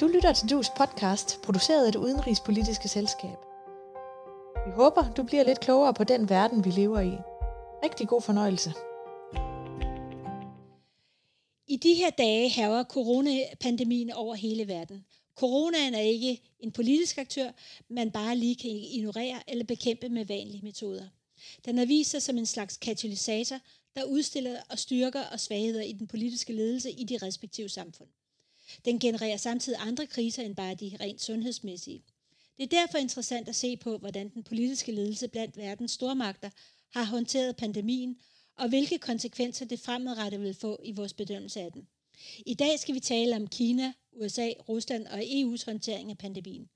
[0.00, 3.38] Du lytter til Dus podcast, produceret af det udenrigspolitiske selskab.
[4.66, 7.16] Vi håber, du bliver lidt klogere på den verden, vi lever i.
[7.84, 8.70] Rigtig god fornøjelse.
[11.68, 15.04] I de her dage haver coronapandemien over hele verden.
[15.36, 17.50] Coronaen er ikke en politisk aktør,
[17.88, 21.08] man bare lige kan ignorere eller bekæmpe med vanlige metoder.
[21.64, 23.56] Den har vist sig som en slags katalysator,
[23.96, 28.08] der udstiller og styrker og svagheder i den politiske ledelse i de respektive samfund.
[28.84, 32.02] Den genererer samtidig andre kriser end bare de rent sundhedsmæssige.
[32.56, 36.50] Det er derfor interessant at se på, hvordan den politiske ledelse blandt verdens stormagter
[36.90, 38.16] har håndteret pandemien,
[38.56, 41.88] og hvilke konsekvenser det fremadrettet vil få i vores bedømmelse af den.
[42.46, 46.68] I dag skal vi tale om Kina, USA, Rusland og EU's håndtering af pandemien.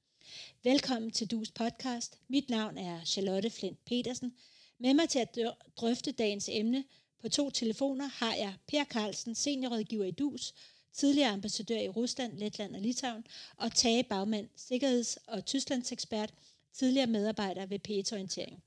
[0.62, 2.18] Velkommen til Dus podcast.
[2.28, 4.32] Mit navn er Charlotte Flint Petersen.
[4.78, 5.38] Med mig til at
[5.76, 6.84] drøfte dagens emne
[7.20, 10.54] på to telefoner har jeg Per Carlsen, seniorrådgiver i Dus,
[10.98, 16.34] tidligere ambassadør i Rusland, Letland og Litauen, og Tage Bagmand, sikkerheds- og Tysklandsekspert,
[16.72, 18.62] tidligere medarbejder ved p Orientering.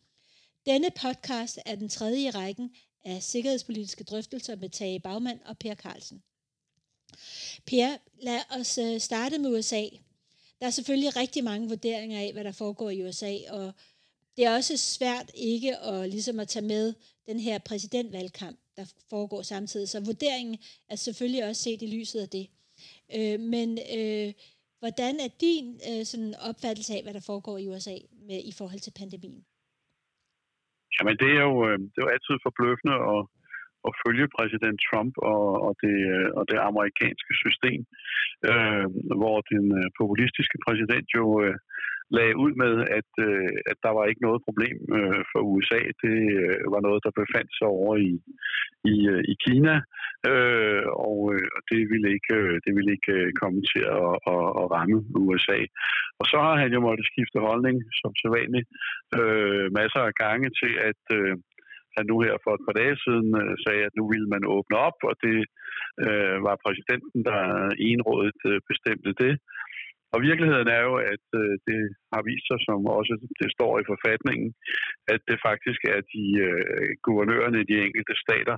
[0.65, 2.71] Denne podcast er den tredje i rækken
[3.05, 6.23] af sikkerhedspolitiske drøftelser med Tage Bagmand og Per Carlsen.
[7.65, 9.85] Per, lad os øh, starte med USA.
[10.59, 13.73] Der er selvfølgelig rigtig mange vurderinger af, hvad der foregår i USA, og
[14.37, 16.93] det er også svært ikke at, ligesom at tage med
[17.31, 19.87] den her præsidentvalgkamp der foregår samtidig.
[19.89, 20.57] Så vurderingen
[20.93, 22.45] er selvfølgelig også set i lyset af det.
[23.17, 24.29] Øh, men øh,
[24.81, 27.95] hvordan er din øh, sådan opfattelse af, hvad der foregår i USA
[28.27, 29.43] med, i forhold til pandemien?
[30.95, 33.21] Jamen det er jo, øh, det er jo altid forbløffende at,
[33.87, 37.81] at følge præsident Trump og, og, det, øh, og det amerikanske system,
[38.49, 38.85] øh,
[39.21, 41.55] hvor den øh, populistiske præsident jo øh,
[42.17, 45.81] lagde ud med, at, øh, at der var ikke noget problem øh, for USA.
[46.03, 48.13] Det øh, var noget, der befandt sig over i,
[48.93, 49.75] i, øh, i Kina,
[50.31, 54.45] øh, og øh, det ville ikke, øh, det ville ikke øh, komme til at, at,
[54.61, 54.97] at ramme
[55.29, 55.59] USA.
[56.19, 58.67] Og så har han jo måttet skifte holdning, som sædvanligt,
[59.19, 61.33] øh, masser af gange til, at øh,
[61.97, 64.77] han nu her for et par dage siden øh, sagde, at nu ville man åbne
[64.87, 65.39] op, og det
[66.05, 67.39] øh, var præsidenten, der
[67.89, 69.33] enrådet øh, bestemte det.
[70.13, 71.81] Og virkeligheden er jo, at øh, det
[72.13, 74.49] har vist sig, som også det står i forfatningen,
[75.13, 78.57] at det faktisk er de øh, guvernørerne i de enkelte stater,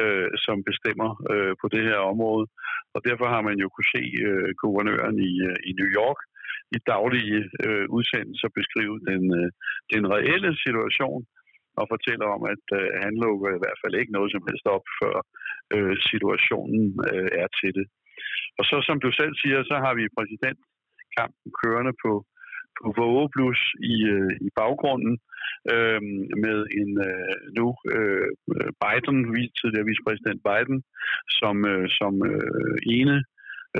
[0.00, 2.46] øh, som bestemmer øh, på det her område.
[2.94, 6.20] Og derfor har man jo kunne se øh, guvernøren i, øh, i New York
[6.76, 9.48] i daglige øh, udsendelser beskrive den, øh,
[9.94, 11.22] den reelle situation
[11.80, 14.86] og fortæller om, at øh, han lukker i hvert fald ikke noget som helst op,
[15.00, 15.16] før
[15.74, 17.86] øh, situationen øh, er til det.
[18.58, 20.60] Og så som du selv siger, så har vi præsident
[21.18, 22.12] kampen kørende på,
[22.78, 23.60] på Vågeblus
[23.92, 25.14] i, øh, i baggrunden
[25.74, 26.00] øh,
[26.44, 28.28] med en øh, nu øh,
[28.82, 29.18] Biden,
[29.58, 30.78] tidligere vicepræsident Biden,
[31.38, 33.16] som, øh, som øh, ene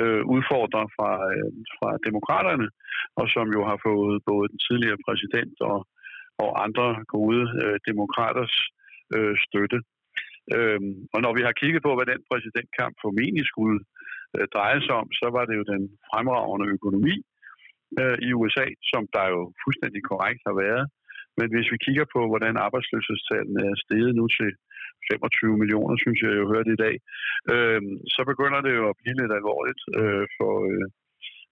[0.00, 2.68] øh, udfordrer fra, øh, fra demokraterne,
[3.20, 5.78] og som jo har fået både den tidligere præsident og,
[6.42, 8.54] og andre gode øh, demokraters
[9.14, 9.78] øh, støtte.
[10.56, 13.78] Øhm, og når vi har kigget på, hvad den præsidentkamp formentlig skulle
[14.36, 17.16] øh, drejer sig om, så var det jo den fremragende økonomi,
[18.00, 20.84] øh, i USA, som der jo fuldstændig korrekt har været.
[21.38, 24.50] Men hvis vi kigger på, hvordan arbejdsløshedstallene er steget nu til
[25.10, 26.94] 25 millioner, synes jeg, jeg hørte i dag,
[27.54, 27.80] øh,
[28.14, 30.86] så begynder det jo at blive lidt alvorligt øh, for, øh,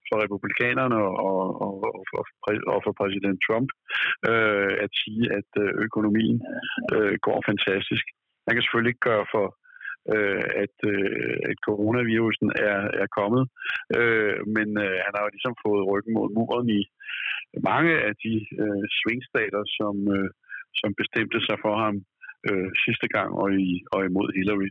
[0.07, 2.21] for republikanerne og, og, og, for,
[2.73, 3.69] og for præsident Trump
[4.31, 6.37] øh, at sige, at øh, økonomien
[6.95, 8.05] øh, går fantastisk.
[8.45, 9.45] Man kan selvfølgelig ikke gøre for
[10.15, 13.43] øh, at, øh, at coronavirusen er, er kommet.
[13.99, 16.81] Øh, men øh, han har jo ligesom fået ryggen mod muren i
[17.69, 20.29] mange af de øh, svingstater, som, øh,
[20.79, 21.95] som bestemte sig for ham
[22.49, 24.69] øh, sidste gang og, i, og imod Hillary.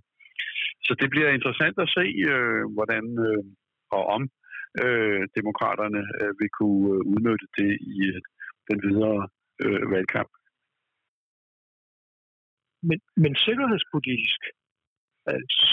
[0.87, 3.43] Så det bliver interessant at se, øh, hvordan øh,
[3.97, 4.23] og om
[4.85, 8.21] øh, demokraterne øh, vil kunne øh, udnytte det i øh,
[8.69, 9.21] den videre
[9.65, 10.33] øh, valgkamp.
[12.89, 14.41] Men, men sikkerhedspolitisk,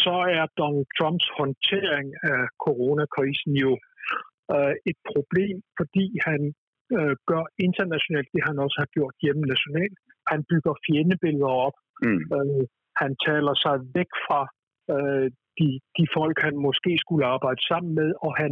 [0.03, 3.71] så er Donald Trumps håndtering af coronakrisen jo
[4.55, 6.41] øh, et problem, fordi han
[6.97, 9.97] øh, gør internationalt det, han også har gjort hjemme nationalt.
[10.31, 11.77] Han bygger fjendebilleder op.
[12.05, 12.21] Mm.
[12.37, 12.63] Øh,
[13.01, 14.41] han taler sig væk fra
[14.93, 15.27] øh,
[15.59, 18.51] de, de folk, han måske skulle arbejde sammen med, og han,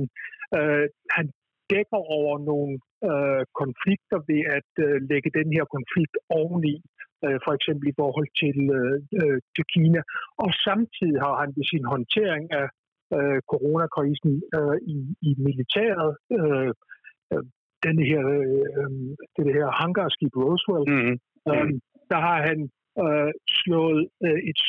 [0.58, 0.86] øh,
[1.18, 1.26] han
[1.74, 2.74] dækker over nogle
[3.10, 6.76] øh, konflikter ved at øh, lægge den her konflikt oveni
[7.26, 10.02] øh, for eksempel i forhold til, øh, øh, til Kina.
[10.44, 12.68] Og samtidig har han ved sin håndtering af
[13.18, 14.98] øh, coronakrisen øh, i,
[15.30, 16.72] i militæret, øh,
[17.34, 17.44] øh,
[17.86, 18.24] denne her,
[18.80, 18.92] øh,
[19.46, 21.16] det her hangarskib Roosevelt, mm.
[21.50, 21.70] øh,
[22.12, 22.60] der har han
[23.04, 24.60] øh, slået øh, et,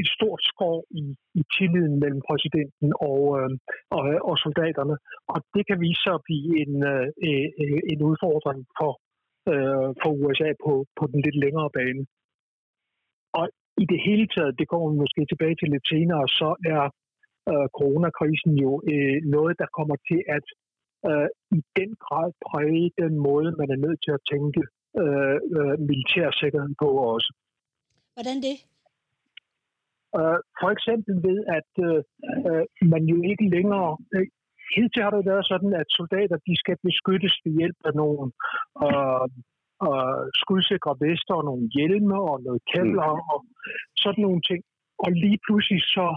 [0.00, 1.04] et stort skår i,
[1.40, 3.50] i tilliden mellem præsidenten og, øh,
[3.96, 4.96] og, og soldaterne.
[5.32, 8.92] Og det kan vise sig at blive en, øh, øh en udfordring for,
[9.52, 12.02] øh, for USA på, på den lidt længere bane.
[13.38, 13.46] Og
[13.82, 16.84] i det hele taget, det kommer vi måske tilbage til lidt senere, så er
[17.50, 20.46] øh, coronakrisen jo øh, noget, der kommer til at
[21.08, 21.28] øh,
[21.58, 24.62] i den grad præge den måde, man er nødt til at tænke
[25.02, 27.30] øh, øh, militær sikkerhed på også.
[28.16, 28.56] Hvordan det?
[30.18, 32.00] Øh, for eksempel ved, at øh,
[32.48, 33.90] øh, man jo ikke længere...
[34.14, 34.26] Øh,
[34.74, 38.24] Hidtil har det været sådan, at soldater de skal beskyttes ved hjælp af nogle
[38.84, 39.26] øh,
[39.86, 43.30] øh, skudsikre vester og nogle hjelme og noget kævler mm.
[43.32, 43.38] og
[44.02, 44.60] sådan nogle ting.
[45.04, 46.08] Og lige pludselig så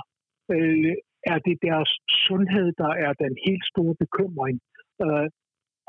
[0.55, 0.93] øh,
[1.33, 1.91] er det deres
[2.25, 4.57] sundhed, der er den helt store bekymring.
[5.03, 5.27] Øh,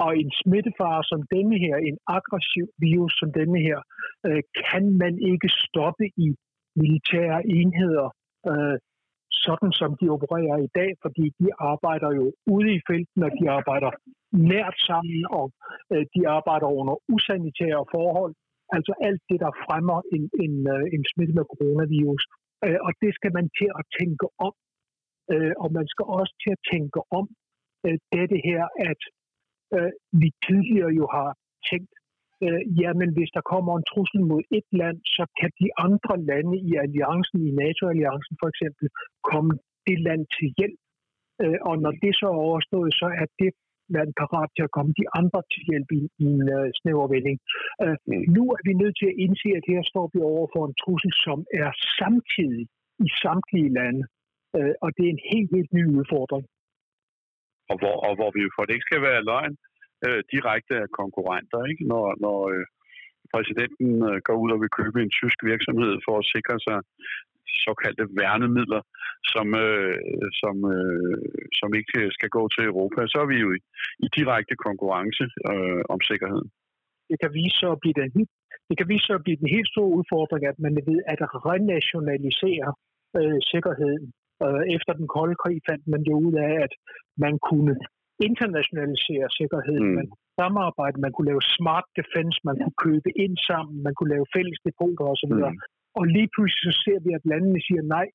[0.05, 3.79] og en smittefare som denne her, en aggressiv virus som denne her,
[4.27, 6.29] øh, kan man ikke stoppe i
[6.81, 8.09] militære enheder,
[8.51, 8.77] øh,
[9.47, 13.45] sådan som de opererer i dag, fordi de arbejder jo ude i felten, og de
[13.59, 13.91] arbejder
[14.53, 15.47] nært sammen, og
[15.93, 18.35] øh, de arbejder under usanitære forhold.
[18.77, 22.25] Altså alt det, der fremmer en, en, øh, en smitte med coronavirus.
[22.65, 24.55] Øh, og det skal man til at tænke om.
[25.33, 27.27] Øh, og man skal også til at tænke om
[27.87, 29.01] øh, dette her, at
[29.77, 31.31] øh, vi tidligere jo har
[31.71, 31.93] tænkt,
[32.45, 36.57] øh, jamen hvis der kommer en trussel mod et land, så kan de andre lande
[36.69, 38.87] i alliancen, i NATO-alliancen for eksempel,
[39.31, 39.51] komme
[39.87, 40.81] det land til hjælp.
[41.43, 43.51] Øh, og når det så er overstået, så er det
[43.97, 47.39] land parat til at komme de andre til hjælp i, i en uh, snæver vending.
[47.85, 48.25] Uh, mm.
[48.37, 51.13] Nu er vi nødt til at indse, at her står vi over for en trussel,
[51.27, 51.71] som er
[52.01, 52.65] samtidig
[53.07, 54.03] i samtlige lande.
[54.57, 56.47] Uh, og det er en helt, helt ny udfordring.
[57.71, 59.55] Og hvor, og hvor vi for det ikke skal være løgn,
[60.07, 61.85] øh, direkte af konkurrenter, ikke?
[61.93, 62.65] når, når øh,
[63.33, 66.79] præsidenten øh, går ud og vil købe en tysk virksomhed for at sikre sig
[67.67, 68.83] såkaldte værnemidler,
[69.33, 69.97] som, øh,
[70.41, 71.25] som, øh,
[71.59, 73.61] som ikke skal gå til Europa, så er vi jo i,
[74.05, 76.51] i direkte konkurrence øh, om sikkerheden.
[77.11, 78.11] Det kan vise sig at blive den,
[78.69, 81.21] det kan vise sig at blive den helt store udfordring, at man ved at
[81.51, 82.69] renationalisere
[83.19, 84.07] øh, sikkerheden.
[84.45, 86.73] Øh, efter den kolde krig fandt man jo ud af, at
[87.25, 87.75] man kunne
[88.29, 89.97] internationalisere sikkerheden, mm.
[89.99, 94.13] man kunne samarbejde, man kunne lave smart defense, man kunne købe ind sammen, man kunne
[94.15, 95.35] lave fælles depoter osv.
[95.35, 95.59] Mm.
[95.99, 98.07] Og lige pludselig så ser vi, at landene siger, nej,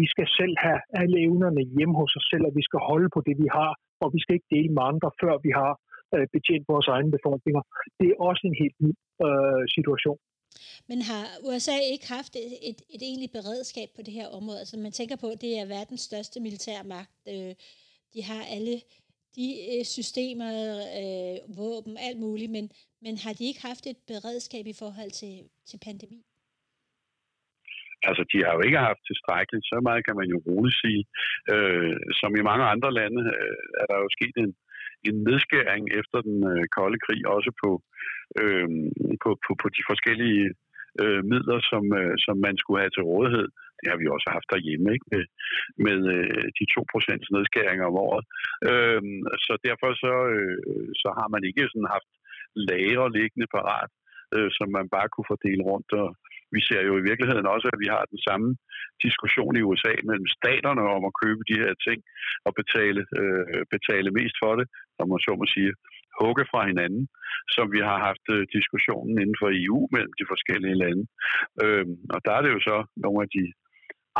[0.00, 3.20] vi skal selv have alle evnerne hjemme hos os selv, og vi skal holde på
[3.26, 3.72] det, vi har,
[4.02, 5.72] og vi skal ikke dele med andre, før vi har
[6.14, 7.62] øh, betjent vores egne befolkninger.
[7.98, 8.92] Det er også en helt ny
[9.26, 10.18] øh, situation.
[10.88, 14.58] Men har USA ikke haft et, et, et egentligt beredskab på det her område?
[14.58, 17.10] Altså man tænker på, at det er verdens største militærmagt.
[17.28, 17.54] Øh,
[18.14, 18.76] de har alle
[19.36, 20.50] de øh, systemer,
[21.00, 22.64] øh, våben, alt muligt, men,
[23.04, 25.34] men har de ikke haft et beredskab i forhold til,
[25.68, 26.20] til pandemi?
[28.08, 31.02] Altså, de har jo ikke haft tilstrækkeligt, så meget kan man jo roligt sige.
[31.52, 34.50] Øh, som i mange andre lande øh, er der jo sket en,
[35.08, 37.70] en nedskæring efter den øh, kolde krig, også på,
[38.40, 38.68] øh,
[39.22, 40.46] på, på, på de forskellige
[41.02, 43.48] øh, midler, som, øh, som man skulle have til rådighed.
[43.78, 45.06] Det har vi også haft derhjemme, ikke?
[45.12, 45.24] med,
[45.86, 48.24] med øh, de 2% nedskæringer om året.
[48.70, 49.02] Øh,
[49.46, 50.56] så derfor så, øh,
[51.02, 52.10] så har man ikke sådan haft
[52.70, 53.90] lager liggende parat,
[54.34, 55.90] øh, som man bare kunne fordele rundt.
[56.02, 56.08] Og
[56.54, 58.48] vi ser jo i virkeligheden også, at vi har den samme
[59.06, 61.98] diskussion i USA mellem staterne om at købe de her ting
[62.46, 64.66] og betale, øh, betale mest for det,
[64.96, 65.72] som man så må sige
[66.20, 67.04] hugge fra hinanden,
[67.54, 71.04] som vi har haft øh, diskussionen inden for EU mellem de forskellige lande.
[71.62, 73.44] Øh, og der er det jo så nogle af de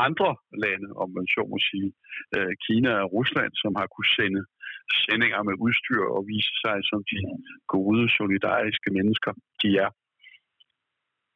[0.07, 0.29] andre
[0.65, 1.89] lande, om man så må sige,
[2.35, 4.41] øh, Kina og Rusland, som har kunne sende
[5.05, 7.17] sendinger med udstyr og vise sig som de
[7.73, 9.89] gode, solidariske mennesker, de er.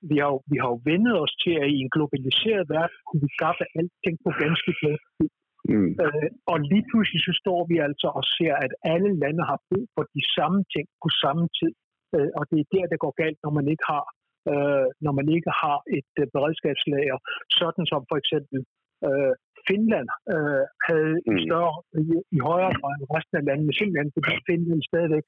[0.09, 3.23] Vi har, jo, vi har jo vendet os til, at i en globaliseret verden kunne
[3.25, 5.29] vi skaffe alting på ganske kort tid.
[5.71, 5.91] Mm.
[6.03, 9.85] Øh, og lige pludselig så står vi altså og ser, at alle lande har brug
[9.95, 11.73] for de samme ting på samme tid.
[12.15, 14.05] Øh, og det er der, det går galt, når man ikke har,
[14.51, 17.17] øh, når man ikke har et øh, beredskabslager.
[17.59, 18.59] Sådan som for eksempel
[19.07, 19.33] øh,
[19.67, 21.39] Finland øh, havde mm.
[21.45, 25.25] større, i, i højere grad end resten af landene, simpelthen fordi Finland stadigvæk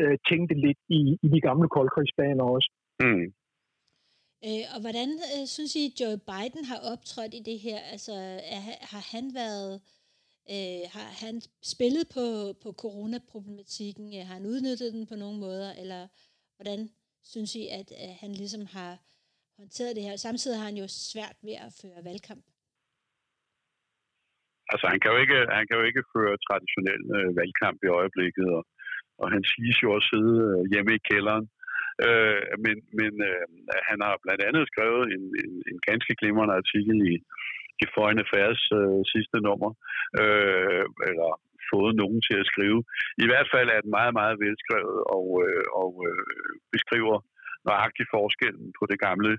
[0.00, 2.70] øh, tænkte lidt i, i de gamle koldkrigsbaner også.
[3.04, 3.26] Mm.
[4.46, 7.80] Øh, og hvordan øh, synes I, Joe Biden har optrådt i det her?
[7.94, 8.12] Altså,
[8.54, 8.60] er,
[8.92, 9.74] har han været...
[10.54, 11.34] Øh, har han
[11.72, 12.26] spillet på,
[12.62, 14.06] på coronaproblematikken?
[14.16, 15.70] Øh, har han udnyttet den på nogen måder?
[15.82, 16.02] Eller
[16.56, 16.80] hvordan
[17.32, 18.92] synes I, at øh, han ligesom har
[19.58, 20.16] håndteret det her?
[20.16, 22.46] Samtidig har han jo svært ved at føre valgkamp.
[24.72, 28.46] Altså, han kan jo ikke, han kan jo ikke føre traditionel øh, valgkamp i øjeblikket,
[28.56, 28.62] og,
[29.20, 31.46] og han siges jo at sidde øh, hjemme i kælderen
[32.06, 33.46] Øh, men men øh,
[33.88, 37.14] han har blandt andet skrevet en, en, en ganske glimrende artikel i,
[37.82, 39.70] i Foreign Affairs øh, sidste nummer,
[40.22, 41.30] øh, eller
[41.72, 42.80] fået nogen til at skrive.
[43.24, 46.24] I hvert fald er den meget, meget velskrevet og, øh, og øh,
[46.74, 47.16] beskriver
[47.68, 49.32] nøjagtigt forskellen på det gamle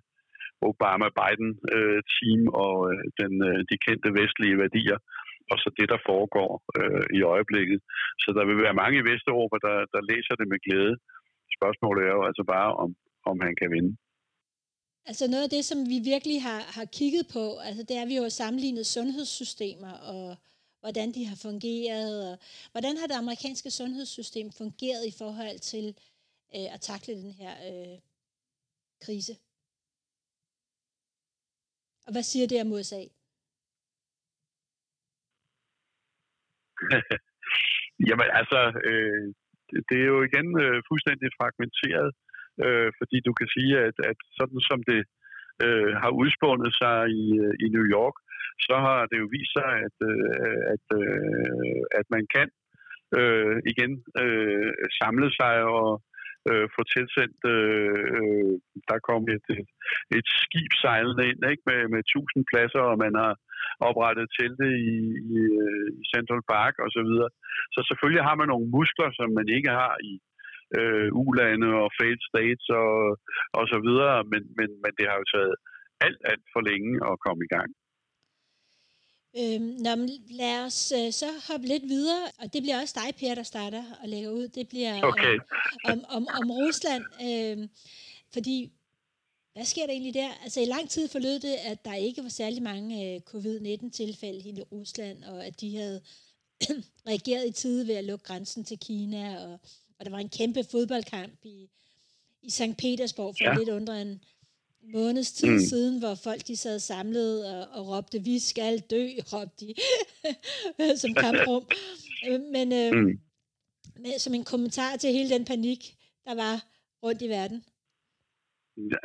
[0.69, 4.99] Obama-Biden-team øh, og øh, den, øh, de kendte vestlige værdier,
[5.51, 7.79] og så det, der foregår øh, i øjeblikket.
[8.23, 10.95] Så der vil være mange i Vesteuropa, der, der læser det med glæde.
[11.57, 12.89] Spørgsmålet er jo altså bare, om,
[13.31, 13.91] om han kan vinde.
[15.09, 18.07] Altså noget af det, som vi virkelig har, har kigget på, altså det er, at
[18.07, 20.37] vi jo har sammenlignet sundhedssystemer og
[20.85, 22.37] hvordan de har fungeret, og
[22.71, 25.85] hvordan har det amerikanske sundhedssystem fungeret i forhold til
[26.55, 27.97] øh, at takle den her øh,
[29.05, 29.33] krise?
[32.05, 33.01] Og hvad siger det om USA?
[38.07, 38.59] Jamen altså,
[38.89, 39.33] øh,
[39.89, 42.09] det er jo igen øh, fuldstændig fragmenteret,
[42.63, 45.01] øh, fordi du kan sige, at, at sådan som det
[45.65, 48.17] øh, har udspundet sig i, øh, i New York,
[48.67, 52.47] så har det jo vist sig, at, øh, at, øh, at man kan
[53.19, 53.91] øh, igen
[54.23, 55.89] øh, samle sig og
[56.49, 58.53] øh, få tilsendt, øh, øh,
[58.89, 59.69] der kom et, et,
[60.17, 63.33] et skib sejlende ind ikke, med, med 1000 pladser, og man har
[63.89, 64.97] oprettet telte i,
[65.37, 67.29] i, øh, i Central Park og så videre.
[67.75, 70.13] Så selvfølgelig har man nogle muskler, som man ikke har i
[70.77, 72.93] øh, ulande og failed states og,
[73.59, 75.55] og så videre, men, men, men det har jo taget
[76.05, 77.69] alt, alt for længe at komme i gang.
[79.37, 83.15] Øhm, nå, men lad os øh, så hoppe lidt videre, og det bliver også dig,
[83.15, 84.47] Per, der starter og lægger ud.
[84.47, 85.33] Det bliver okay.
[85.33, 85.39] øh,
[85.85, 87.67] om, om, om Rusland, øh,
[88.33, 88.71] fordi
[89.53, 90.29] hvad sker der egentlig der?
[90.43, 94.61] Altså i lang tid forlød det, at der ikke var særlig mange øh, covid-19-tilfælde i
[94.61, 96.01] Rusland, og at de havde
[97.07, 99.59] reageret i tide ved at lukke grænsen til Kina, og,
[99.99, 101.69] og der var en kæmpe fodboldkamp i,
[102.41, 102.77] i St.
[102.77, 103.57] Petersborg for ja.
[103.57, 104.23] lidt under en
[104.93, 105.59] måneds tid mm.
[105.59, 109.73] siden, hvor folk de sad samlet og, og råbte, vi skal dø, råbte de
[111.03, 111.63] som kamprum.
[112.55, 113.19] Men øh, mm.
[114.03, 115.81] med, som en kommentar til hele den panik,
[116.25, 116.55] der var
[117.03, 117.63] rundt i verden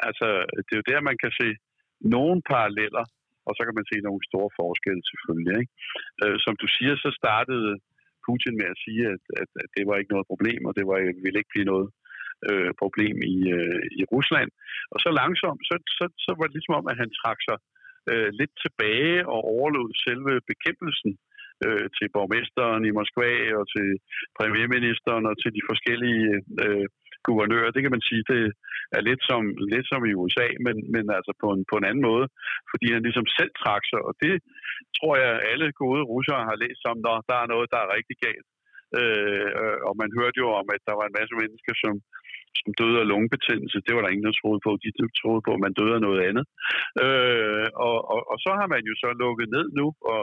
[0.08, 0.26] altså,
[0.66, 1.49] det er jo der, man kan se
[2.16, 3.04] nogle paralleller,
[3.46, 5.54] og så kan man se nogle store forskelle selvfølgelig.
[5.62, 5.72] Ikke?
[6.22, 7.70] Øh, som du siger, så startede
[8.26, 10.96] Putin med at sige, at, at, at det var ikke noget problem, og det var,
[11.25, 11.87] ville ikke blive noget
[12.49, 14.50] øh, problem i, øh, i Rusland.
[14.92, 17.59] Og så langsomt, så, så, så var det ligesom om, at han trak sig
[18.11, 21.12] øh, lidt tilbage og overlod selve bekæmpelsen
[21.64, 23.88] øh, til borgmesteren i Moskva og til
[24.38, 26.30] premierministeren og til de forskellige
[26.64, 26.87] øh,
[27.26, 27.70] guvernører.
[27.75, 28.42] Det kan man sige, det
[28.97, 29.42] er lidt som,
[29.75, 32.26] lidt som i USA, men, men altså på en, på en anden måde,
[32.70, 34.35] fordi han ligesom selv trak sig, og det
[34.97, 38.16] tror jeg, alle gode russere har læst om, når der er noget, der er rigtig
[38.26, 38.47] galt.
[38.99, 41.94] Øh, og man hørte jo om, at der var en masse mennesker, som,
[42.61, 43.85] som døde af lungebetændelse.
[43.87, 44.70] Det var der ingen, der troede på.
[44.85, 46.44] De troede på, at man døde af noget andet.
[47.04, 50.23] Øh, og, og, og så har man jo så lukket ned nu, og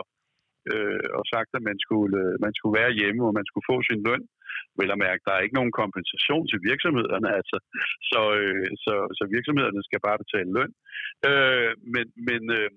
[0.74, 4.02] øh, og sagt, at man skulle, man skulle være hjemme, og man skulle få sin
[4.08, 4.24] løn.
[4.80, 7.58] Vel at mærke, der er ikke nogen kompensation til virksomhederne, altså.
[8.12, 10.72] Så, øh, så, så virksomhederne skal bare betale løn.
[11.30, 12.70] Øh, men, men, øh,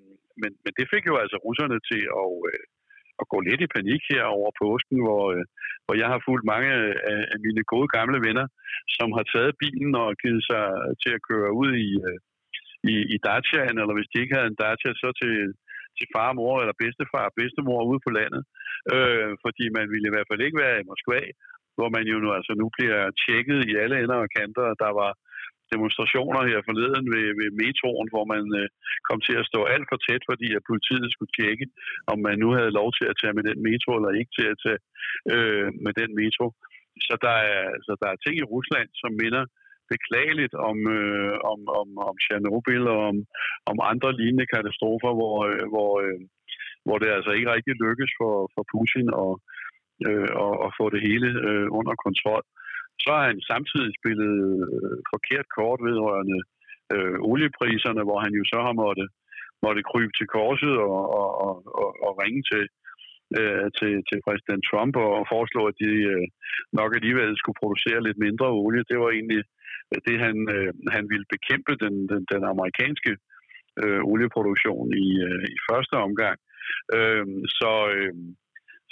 [0.42, 2.64] men, men det fik jo altså russerne til at, øh,
[3.20, 5.44] at gå lidt i panik her over påsken, hvor, øh,
[5.84, 6.70] hvor jeg har fulgt mange
[7.14, 8.46] af, af mine gode gamle venner,
[8.96, 10.64] som har taget bilen og givet sig
[11.02, 12.18] til at køre ud i, øh,
[12.92, 15.34] i, i Daciaen, eller hvis de ikke havde en Dacia, så til,
[15.96, 18.42] til far, mor eller bedstefar og bedstemor ude på landet.
[18.94, 21.20] Øh, fordi man ville i hvert fald ikke være i Moskva,
[21.76, 24.66] hvor man jo nu, altså nu bliver tjekket i alle ender og kanter.
[24.84, 25.10] Der var
[25.74, 28.68] demonstrationer her forleden ved, ved metroen, hvor man øh,
[29.08, 31.66] kom til at stå alt for tæt, fordi at politiet skulle tjekke,
[32.12, 34.60] om man nu havde lov til at tage med den metro, eller ikke til at
[34.64, 34.80] tage
[35.34, 36.46] øh, med den metro.
[37.06, 39.44] Så der er, så der er ting i Rusland, som minder
[39.94, 43.16] beklageligt om, øh, om, om, om Tjernobyl og om,
[43.70, 46.20] om andre lignende katastrofer, hvor, øh, hvor, øh,
[46.84, 49.32] hvor det altså ikke rigtig lykkes for, for Putin at,
[50.08, 52.44] øh, at, at få det hele øh, under kontrol.
[53.02, 54.34] Så har han samtidig spillet
[54.66, 56.40] øh, forkert kort vedrørende
[56.94, 59.08] øh, oliepriserne, hvor han jo så har måttet,
[59.64, 62.64] måtte krybe til korset og, og, og, og, og ringe til,
[63.38, 66.26] øh, til, til præsident Trump og foreslå, at de øh,
[66.80, 68.88] nok alligevel skulle producere lidt mindre olie.
[68.90, 69.42] Det var egentlig
[70.06, 73.12] det, han, øh, han ville bekæmpe den, den, den amerikanske
[73.82, 76.38] øh, olieproduktion i, øh, i første omgang.
[76.96, 77.26] Øh,
[77.58, 78.14] så, øh,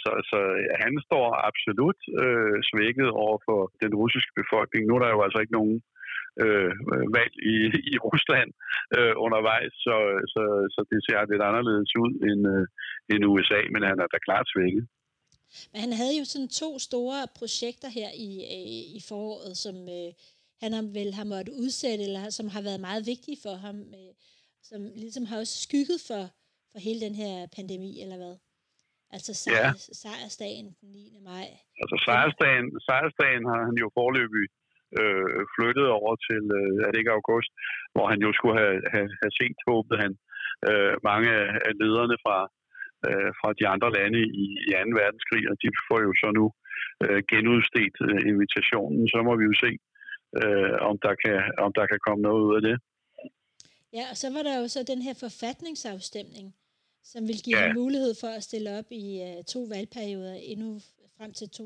[0.03, 0.39] så, så
[0.83, 4.83] han står absolut øh, svækket over for den russiske befolkning.
[4.85, 5.77] Nu er der jo altså ikke nogen
[6.43, 6.73] øh,
[7.17, 7.57] valg i,
[7.93, 8.51] i Rusland
[8.97, 9.97] øh, undervejs, så,
[10.35, 10.43] så,
[10.75, 12.65] så det ser lidt anderledes ud end, øh,
[13.13, 14.85] end USA, men han er da klart svækket.
[15.73, 20.11] Men han havde jo sådan to store projekter her i, øh, i foråret, som øh,
[20.63, 24.13] han har vel har måttet udsætte, eller som har været meget vigtige for ham, øh,
[24.63, 26.23] som ligesom har også skygget for,
[26.73, 28.37] for hele den her pandemi, eller hvad?
[29.15, 29.73] Altså sejr, ja.
[30.03, 31.21] sejrsdagen den 9.
[31.31, 31.47] maj.
[31.83, 34.47] Altså sejrsdagen, sejrsdagen har han jo forløbig
[35.01, 37.51] øh, flyttet over til, øh, er det ikke august,
[37.95, 40.13] hvor han jo skulle have, have, have set, håbet han,
[40.69, 41.31] øh, mange
[41.69, 42.39] af lederne fra,
[43.09, 45.01] øh, fra de andre lande i, i 2.
[45.03, 46.47] verdenskrig, og de får jo så nu
[47.05, 49.03] øh, genudstedt øh, invitationen.
[49.13, 49.71] Så må vi jo se,
[50.41, 52.77] øh, om, der kan, om der kan komme noget ud af det.
[53.99, 56.47] Ja, og så var der jo så den her forfatningsafstemning,
[57.13, 57.67] som vil give ja.
[57.67, 60.69] ham mulighed for at stille op i uh, to valgperioder endnu
[61.17, 61.65] frem til to,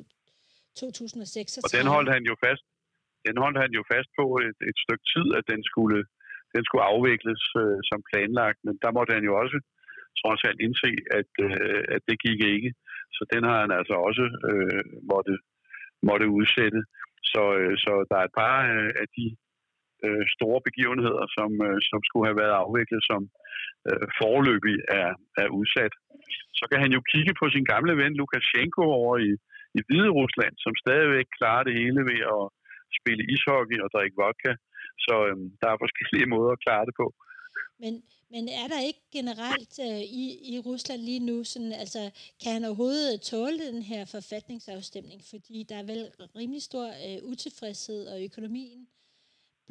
[0.77, 1.59] 2006.
[1.65, 2.65] Og den holdt han jo fast.
[3.29, 6.01] Den holdt han jo fast på et, et stykke tid, at den skulle,
[6.55, 9.59] den skulle afvikles øh, som planlagt, men der måtte han jo også
[10.21, 12.71] trods alt indse, at, øh, at det gik ikke.
[13.17, 15.35] Så den har han altså også øh, måtte,
[16.09, 16.81] måtte udsætte.
[17.33, 19.25] Så, øh, så der er et par øh, af de
[20.07, 23.21] øh, store begivenheder, som, øh, som skulle have været afviklet, som
[23.89, 25.11] øh, forløbig er,
[25.43, 25.95] er udsat.
[26.59, 29.31] Så kan han jo kigge på sin gamle ven Lukashenko over i,
[29.79, 32.45] i Hvide Rusland, som stadigvæk klarer det hele ved at
[32.99, 34.53] spille ishockey og drikke vodka.
[35.07, 37.09] Så øh, der er forskellige måder at klare det på.
[37.83, 37.95] Men,
[38.35, 42.03] men er der ikke generelt øh, i, i Rusland lige nu, sådan, altså,
[42.43, 45.21] kan han overhovedet tåle den her forfatningsafstemning?
[45.33, 46.03] Fordi der er vel
[46.39, 48.81] rimelig stor øh, utilfredshed, og økonomien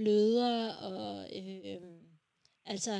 [0.01, 1.05] bløder, og
[1.39, 1.91] øh,
[2.73, 2.95] altså,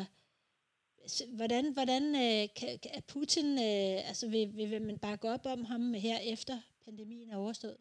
[1.40, 5.62] hvordan, hvordan øh, kan, er Putin, øh, altså vil, vil, vil man bakke op om
[5.72, 6.56] ham her efter
[6.86, 7.80] pandemien er overstået?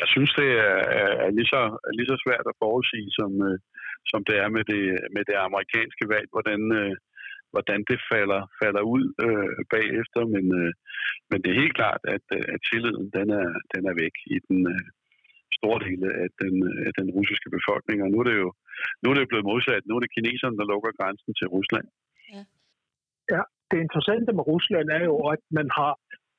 [0.00, 0.78] Jeg synes, det er,
[1.24, 3.58] er, lige, så, er lige så svært at forudsige, som, øh,
[4.10, 4.82] som det er med det,
[5.14, 6.94] med det amerikanske valg, hvordan, øh,
[7.52, 10.20] hvordan det falder, falder ud øh, bagefter.
[10.34, 10.72] Men, øh,
[11.30, 14.36] men det er helt klart, at, øh, at tilliden den er, den er væk i
[14.48, 14.86] den øh,
[15.58, 16.54] store del af den,
[16.86, 17.98] af den russiske befolkning.
[18.04, 18.50] Og nu er det jo
[19.02, 19.82] nu er det blevet modsat.
[19.86, 21.86] Nu er det kineserne, der lukker grænsen til Rusland.
[22.34, 22.42] Ja,
[23.34, 25.92] ja det interessante med Rusland er jo, at man har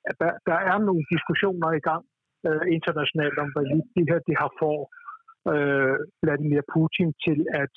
[0.09, 2.03] at der, der er nogle diskussioner i gang
[2.47, 3.65] øh, internationalt om, hvad
[3.95, 4.77] det her det har for
[5.53, 7.73] øh, Vladimir Putin til at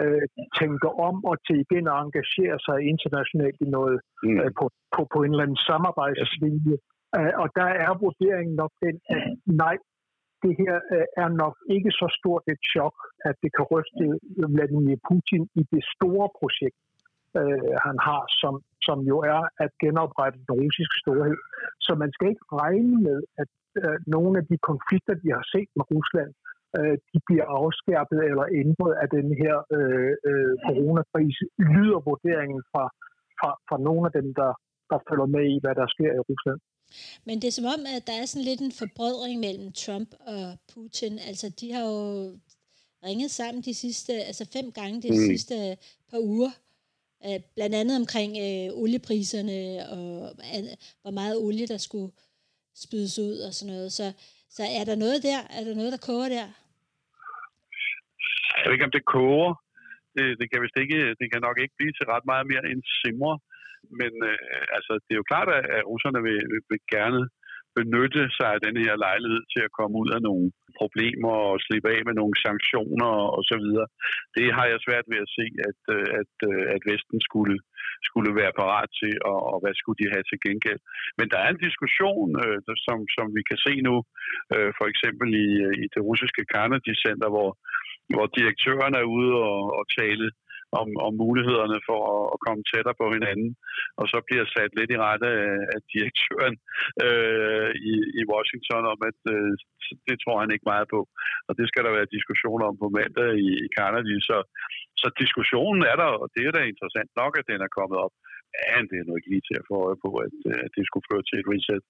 [0.00, 0.24] øh,
[0.60, 4.38] tænke om og til igen at engagere sig internationalt i noget mm.
[4.40, 6.76] øh, på, på, på en eller anden samarbejdslinje.
[7.18, 9.22] Øh, og der er vurderingen nok den, at
[9.62, 9.76] nej,
[10.44, 12.96] det her øh, er nok ikke så stort et chok,
[13.28, 14.04] at det kan ryste
[14.54, 16.80] Vladimir Putin i det store projekt,
[17.40, 18.54] øh, han har, som,
[18.86, 21.38] som jo er at genoprette den russiske storhed.
[21.86, 23.50] Så man skal ikke regne med, at
[23.82, 26.32] øh, nogle af de konflikter, de har set med Rusland,
[26.78, 32.84] øh, de bliver afskærpet eller ændret af den her øh, øh, coronakrise, lyder vurderingen fra,
[33.38, 34.52] fra, fra nogle af dem, der,
[34.90, 36.60] der følger med i, hvad der sker i Rusland.
[37.24, 40.56] Men det er som om, at der er sådan lidt en forbrødring mellem Trump og
[40.74, 41.18] Putin.
[41.18, 42.38] Altså, de har jo
[43.04, 45.16] ringet sammen de sidste, altså fem gange de mm.
[45.16, 45.76] sidste
[46.10, 46.50] par uger.
[47.26, 49.58] Øh, blandt andet omkring øh, oliepriserne
[49.94, 50.08] og
[50.54, 50.62] øh,
[51.02, 52.12] hvor meget olie, der skulle
[52.84, 53.92] spydes ud og sådan noget.
[53.92, 54.12] Så,
[54.56, 55.38] så er der noget der?
[55.58, 56.48] Er der noget, der koger der?
[58.58, 59.52] Jeg ved ikke, om det koger.
[60.16, 62.82] Det, det, kan vist ikke, det kan nok ikke blive til ret meget mere end
[63.00, 63.34] simmer.
[64.00, 67.22] Men øh, altså, det er jo klart, at, at russerne vil, vil, vil gerne
[67.78, 70.46] benytte sig af den her lejlighed til at komme ud af nogle
[70.80, 73.86] problemer og slippe af med nogle sanktioner og så videre.
[74.36, 77.56] Det har jeg svært ved at se, at, øh, at, øh, at Vesten skulle,
[78.08, 80.80] skulle være parat til, og, og hvad skulle de have til gengæld.
[81.18, 83.96] Men der er en diskussion, øh, som, som vi kan se nu,
[84.54, 85.48] øh, for eksempel i,
[85.82, 87.50] i det russiske Carnegie Center, hvor,
[88.14, 90.26] hvor direktøren er ude og, og tale
[90.80, 93.50] om, om mulighederne for at, at komme tættere på hinanden.
[94.00, 96.54] Og så bliver sat lidt i rette af, af direktøren
[97.06, 99.52] øh, i, i Washington om, at øh,
[100.08, 101.00] det tror han ikke meget på.
[101.48, 104.12] Og det skal der være diskussioner om på mandag i, i Canada.
[104.28, 104.36] Så,
[105.02, 108.14] så diskussionen er der, og det er da interessant nok, at den er kommet op.
[108.58, 110.84] Men det er nu ikke lige til at få øje på, at, øh, at det
[110.86, 111.84] skulle føre til et reset.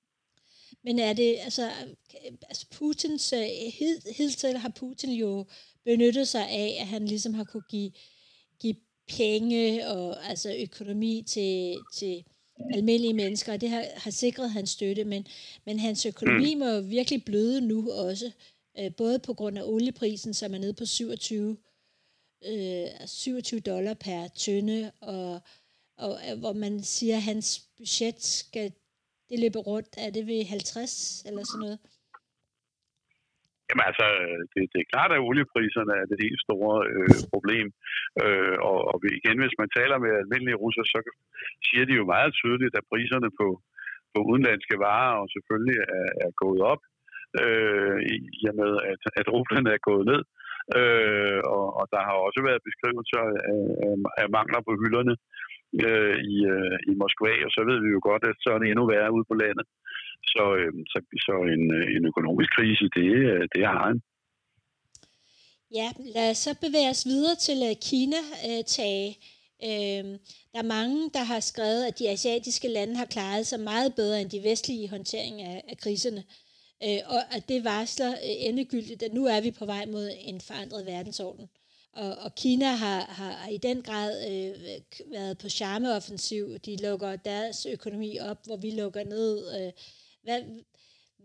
[0.87, 1.65] Men er det, altså,
[2.51, 5.33] altså Putins, øh, hed, hidtil har Putin jo
[5.89, 7.91] benyttet sig af, at han ligesom har kunne give
[8.61, 8.77] give
[9.09, 12.25] penge og altså økonomi til, til
[12.75, 15.27] almindelige mennesker, og det har, har sikret hans støtte, men,
[15.65, 16.61] men hans økonomi mm.
[16.61, 18.31] må virkelig bløde nu også,
[18.79, 21.57] øh, både på grund af olieprisen, som er nede på 27,
[22.45, 25.41] øh, 27 dollar per tønde, og,
[25.97, 28.73] og hvor man siger, at hans budget skal
[29.31, 31.79] det løbe rundt, er det ved 50 eller sådan noget?
[33.71, 34.07] Jamen altså,
[34.53, 37.67] det, det er klart, at oliepriserne er det helt store øh, problem.
[38.23, 40.99] Øh, og, og igen, hvis man taler med almindelige russer, så
[41.67, 43.49] siger de jo meget tydeligt, at priserne på,
[44.13, 46.83] på udenlandske varer og selvfølgelig er, er gået op.
[47.43, 47.97] øh,
[48.39, 50.23] i og med, at, at rublen er gået ned.
[50.79, 53.23] Øh, og, og der har også været beskrivelser
[53.55, 55.15] af, af, af mangler på hylderne
[55.87, 58.69] øh, i, øh, i Moskva, og så ved vi jo godt, at så er det
[58.69, 59.67] endnu værre ude på landet.
[60.33, 63.97] Så, øh, så, så en, øh, en økonomisk krise, det, øh, det har han.
[65.79, 69.11] Ja, lad os så bevæge os videre til øh, Kina, øh, Tage.
[69.69, 70.05] Øh,
[70.53, 74.21] der er mange, der har skrevet, at de asiatiske lande har klaret sig meget bedre
[74.21, 76.23] end de vestlige håndtering af, af kriserne.
[76.85, 80.41] Øh, og at det varsler øh, endegyldigt, at nu er vi på vej mod en
[80.49, 81.47] forandret verdensorden.
[81.93, 84.53] Og, og Kina har, har i den grad øh,
[85.17, 86.45] været på charmeoffensiv.
[86.67, 89.35] De lukker deres økonomi op, hvor vi lukker ned.
[89.57, 89.73] Øh,
[90.25, 90.41] hvad,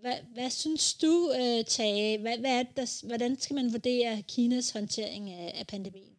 [0.01, 2.21] hvad, hvad synes du, øh, Tage?
[2.23, 6.15] Hvad, hvad er der, hvordan skal man vurdere Kinas håndtering af, af pandemien?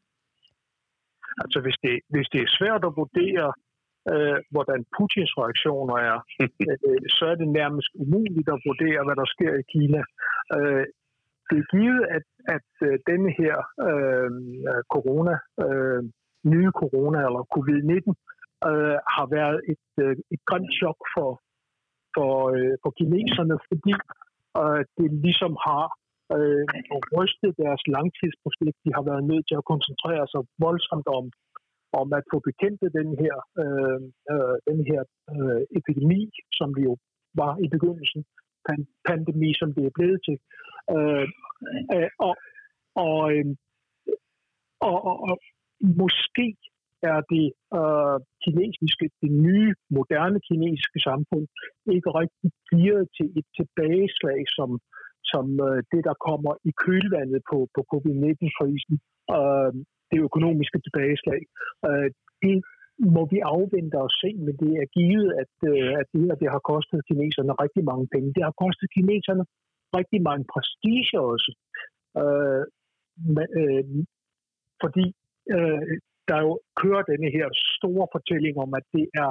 [1.42, 3.48] Altså, hvis det, hvis det er svært at vurdere,
[4.12, 6.18] øh, hvordan Putins reaktioner er,
[6.86, 10.02] øh, så er det nærmest umuligt at vurdere, hvad der sker i Kina.
[10.56, 10.86] Øh,
[11.50, 13.56] det er givet, at, at øh, denne her
[13.88, 14.30] øh,
[14.94, 16.00] corona, øh,
[16.52, 17.98] nye corona eller covid-19,
[18.68, 21.30] øh, har været et, øh, et grønt chok for,
[22.14, 23.94] for, øh, for kineserne, fordi
[24.60, 25.84] øh, det ligesom har
[26.36, 26.66] øh,
[27.16, 28.78] rystet deres langtidsprojekt.
[28.86, 31.24] De har været nødt til at koncentrere sig voldsomt om,
[32.00, 34.00] om at få bekæmpet den her, øh,
[34.32, 35.00] øh, den her
[35.34, 36.22] øh, epidemi,
[36.58, 36.94] som vi jo
[37.42, 38.22] var i begyndelsen,
[39.08, 40.36] pandemi, som det er blevet til.
[40.94, 41.26] Øh,
[41.94, 42.34] øh, og,
[43.04, 43.46] og, øh,
[44.88, 45.36] og, og, og
[46.02, 46.46] måske
[47.12, 47.46] er det
[47.78, 51.44] øh, kinesiske, det nye, moderne kinesiske samfund
[51.96, 54.70] ikke rigtig gearet til et tilbageslag, som,
[55.32, 58.96] som øh, det, der kommer i kølvandet på, på covid-19-krisen,
[59.36, 59.72] øh,
[60.10, 61.42] det økonomiske tilbageslag.
[61.88, 62.08] Øh,
[62.42, 62.56] det
[62.98, 66.50] må vi afvente og se, men det er givet, at, øh, at det her det
[66.50, 68.34] har kostet kineserne rigtig mange penge.
[68.36, 69.44] Det har kostet kineserne
[69.98, 71.52] rigtig mange prestige også.
[72.20, 72.64] Øh,
[73.34, 73.84] men, øh,
[74.82, 75.06] fordi
[75.56, 75.82] øh,
[76.28, 79.30] der jo kører denne her store fortælling om, at det er,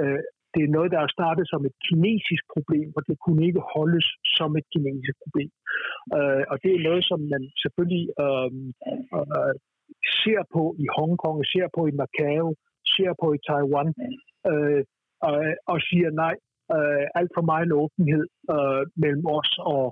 [0.00, 0.22] øh,
[0.54, 4.06] det er noget, der er startet som et kinesisk problem, og det kunne ikke holdes
[4.38, 5.50] som et kinesisk problem.
[6.16, 8.50] Øh, og det er noget, som man selvfølgelig øh,
[9.18, 9.54] øh,
[10.22, 12.46] ser på i Hongkong, ser på i Macau,
[12.96, 13.88] ser på i Taiwan,
[14.50, 14.82] øh,
[15.28, 15.34] og,
[15.72, 16.34] og siger nej,
[16.76, 19.86] øh, alt for meget åbenhed øh, mellem os og,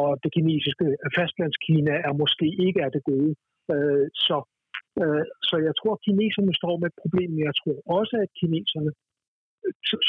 [0.00, 3.32] og det kinesiske fastlandskina er måske ikke af det gode.
[3.72, 4.36] Øh, så
[5.02, 8.30] Øh, så jeg tror, at kineserne står med et problem, men jeg tror også, at
[8.40, 8.90] kineserne,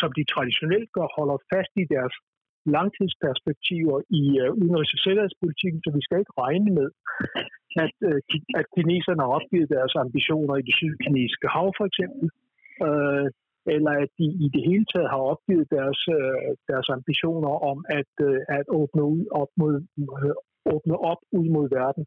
[0.01, 2.15] som de traditionelt gør, holder fast i deres
[2.77, 6.89] langtidsperspektiver i øh, udenrigs- og sikkerhedspolitikken, så vi skal ikke regne med,
[7.85, 8.19] at, øh,
[8.59, 12.25] at kineserne har opgivet deres ambitioner i det sydkinesiske hav, for eksempel,
[12.87, 13.27] øh,
[13.75, 18.13] eller at de i det hele taget har opgivet deres, øh, deres ambitioner om at,
[18.27, 19.75] øh, at åbne, ud, op mod,
[20.23, 20.35] øh,
[20.73, 22.05] åbne op ud mod verden.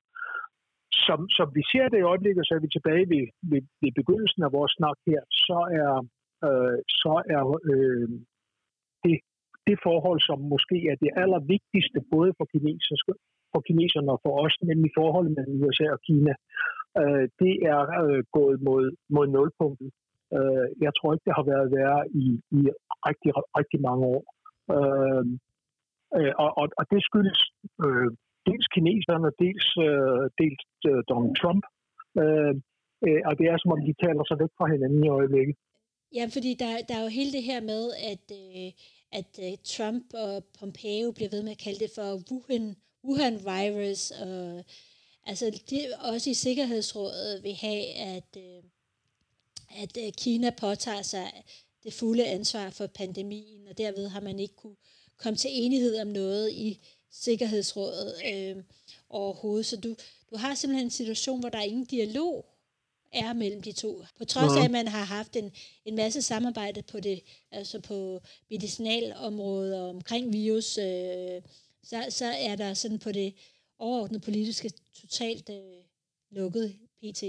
[1.07, 4.43] Som, som vi ser det i øjeblikket, så er vi tilbage ved, ved, ved begyndelsen
[4.47, 5.93] af vores snak her, så er,
[6.47, 8.09] øh, så er øh,
[9.67, 13.13] det, forhold, som måske er det allervigtigste, både for, kineserske,
[13.53, 16.35] for kineserne og for os, nemlig forholdet mellem USA og Kina,
[17.01, 19.91] øh, det er øh, gået mod, mod nulpunktet.
[20.37, 22.27] Øh, jeg tror ikke, det har været værre i,
[22.59, 22.61] i
[23.09, 24.23] rigtig, rigtig mange år.
[24.77, 25.25] Øh,
[26.19, 27.41] øh, og, og, og det skyldes
[27.85, 28.09] øh,
[28.49, 31.65] dels kineserne, dels, øh, dels øh, Donald Trump.
[32.21, 32.55] Øh,
[33.07, 35.57] øh, og det er som om, de taler sig væk fra hinanden i øjeblikket.
[36.15, 38.73] Ja, fordi der, der er jo hele det her med, at, øh,
[39.13, 44.11] at øh, Trump og Pompeo bliver ved med at kalde det for Wuhan, Wuhan virus,
[44.11, 44.65] og
[45.27, 48.63] altså det, også i Sikkerhedsrådet vil have, at, øh,
[49.77, 51.43] at øh, Kina påtager sig
[51.85, 54.77] det fulde ansvar for pandemien, og derved har man ikke kunne
[55.17, 58.57] komme til enighed om noget i Sikkerhedsrådet øh,
[59.11, 59.67] overhovedet.
[59.67, 59.95] Så du,
[60.31, 62.52] du har simpelthen en situation, hvor der er ingen dialog
[63.13, 63.93] er mellem de to.
[64.19, 65.49] På trods af, at man har haft en,
[65.89, 67.19] en masse samarbejde på det,
[67.53, 67.99] altså på
[68.51, 71.39] medicinalområdet og omkring virus, øh,
[71.91, 73.29] så, så er der sådan på det
[73.79, 74.69] overordnede politiske
[75.01, 75.81] totalt øh,
[76.39, 76.67] lukket
[77.01, 77.23] pt.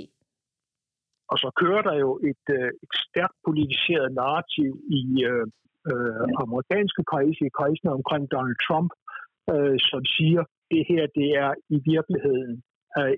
[1.31, 5.45] Og så kører der jo et, øh, et stærkt politiseret narrativ i øh,
[5.91, 8.91] øh, amerikanske kredse, i kredsene omkring Donald Trump,
[9.53, 12.53] øh, som siger, det her det er i virkeligheden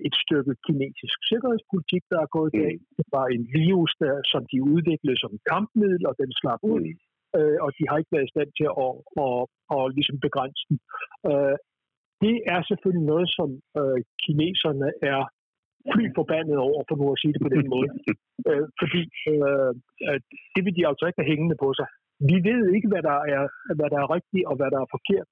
[0.08, 2.82] et stykke kinesisk sikkerhedspolitik, der er gået galt.
[2.84, 2.94] Mm.
[2.98, 7.38] Det var en virus, der, som de udviklede som kampmiddel, og den slap ud, mm.
[7.38, 9.40] øh, og de har ikke været i stand til at, at,
[9.74, 10.78] at, at ligesom begrænse den.
[11.30, 11.56] Øh,
[12.24, 13.48] det er selvfølgelig noget, som
[13.80, 15.20] øh, kineserne er
[15.92, 17.88] fly forbandet over, for nu at sige det på den måde.
[18.48, 19.72] øh, fordi øh,
[20.54, 21.88] det vil de altså ikke have hængende på sig.
[22.30, 23.44] Vi ved ikke, hvad der er,
[23.78, 25.28] hvad der er rigtigt og hvad der er forkert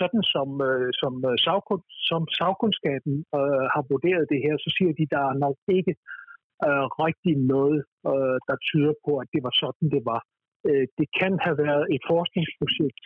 [0.00, 4.92] sådan som, øh, som, øh, sagkund, som sagkundskaben øh, har vurderet det her, så siger
[4.98, 5.94] de, at der er nok ikke
[6.66, 10.20] øh, rigtig noget, øh, der tyder på, at det var sådan, det var.
[10.68, 13.02] Øh, det kan have været et forskningsprojekt,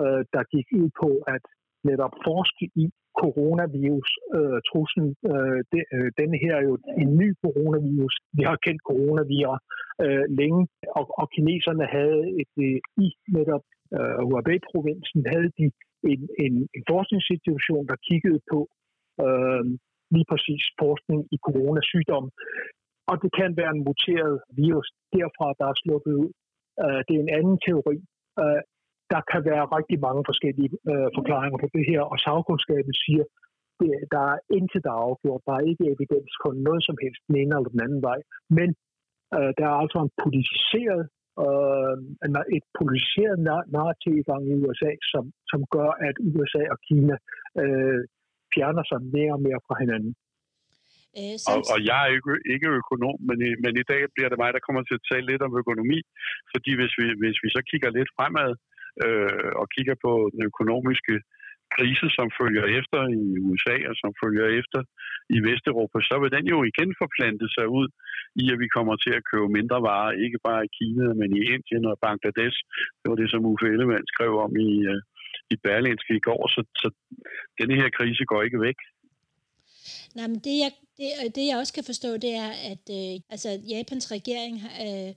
[0.00, 1.44] øh, der gik ud på at
[1.88, 2.86] netop forske i
[3.22, 5.08] coronavirus øh, truslen.
[5.30, 8.14] Øh, det, øh, denne her er jo en ny coronavirus.
[8.38, 9.60] Vi har kendt coronavirus
[10.04, 10.62] øh, længe,
[10.98, 13.64] og, og kineserne havde et, øh, i netop
[13.96, 15.66] øh, Hubei-provinsen havde de
[16.12, 18.60] en, en, en forskningsinstitution, der kiggede på
[19.24, 19.64] øh,
[20.14, 22.26] lige præcis forskning i coronasygdom.
[23.10, 26.30] Og det kan være en muteret virus derfra, der er sluppet ud.
[26.84, 27.96] Øh, det er en anden teori.
[28.42, 28.60] Øh,
[29.12, 33.24] der kan være rigtig mange forskellige øh, forklaringer på det her, og sagkundskaben siger,
[33.80, 35.42] det, der er intet, der er afgjort.
[35.46, 38.18] Der er ikke evidens for noget som helst den ene eller den anden vej.
[38.58, 38.68] Men
[39.36, 41.02] øh, der er altså en politiseret,
[41.44, 41.94] øh,
[42.56, 43.38] et politiseret
[43.76, 47.16] narrativ i gang i USA, som, som gør, at USA og Kina
[47.62, 48.00] øh,
[48.54, 50.12] fjerner sig mere og mere fra hinanden.
[51.18, 54.38] Øh, og, og jeg er ikke, ikke økonom, men i, men i dag bliver det
[54.42, 55.98] mig, der kommer til at tale lidt om økonomi,
[56.52, 58.50] fordi hvis vi, hvis vi så kigger lidt fremad
[59.04, 61.14] øh, og kigger på den økonomiske
[61.74, 64.80] krise, som følger efter i USA og som følger efter
[65.36, 67.88] i Vesteuropa, så vil den jo igen forplante sig ud
[68.42, 71.40] i, at vi kommer til at købe mindre varer, ikke bare i Kina, men i
[71.54, 72.58] Indien og Bangladesh.
[73.00, 75.00] Det var det, som Uffe Ellemann skrev om i, øh,
[75.52, 76.88] i Berlinske i går, så, så
[77.58, 78.78] denne her krise går ikke væk.
[80.16, 83.14] Nej, men det jeg, det, øh, det jeg også kan forstå, det er, at øh,
[83.34, 85.12] altså, Japans regering øh,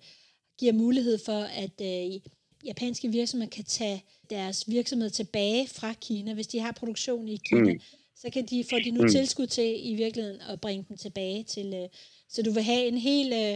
[0.59, 2.05] giver mulighed for, at øh,
[2.65, 6.33] japanske virksomheder kan tage deres virksomhed tilbage fra Kina.
[6.33, 7.79] Hvis de har produktion i Kina, mm.
[8.15, 9.09] så kan de, få de nu mm.
[9.09, 11.73] tilskud til i virkeligheden at bringe dem tilbage til...
[11.73, 11.89] Øh,
[12.33, 13.27] så du vil have en hel...
[13.43, 13.53] Øh,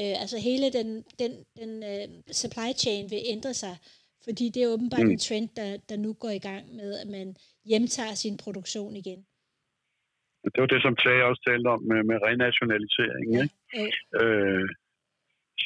[0.00, 2.08] øh, altså hele den, den, den øh,
[2.40, 3.76] supply chain vil ændre sig,
[4.24, 5.10] fordi det er åbenbart mm.
[5.10, 9.26] en trend, der, der nu går i gang med, at man hjemtager sin produktion igen.
[10.54, 13.42] Det var det, som Tage også talte om med, med renationalisering, ja.
[13.42, 13.96] ikke?
[14.20, 14.68] Øh,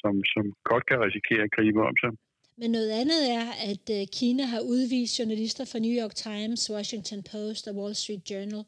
[0.01, 2.13] som, som godt kan risikere at gribe om sig.
[2.59, 7.23] Men noget andet er, at øh, Kina har udvist journalister fra New York Times, Washington
[7.23, 8.65] Post og Wall Street Journal.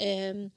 [0.00, 0.50] Øhm,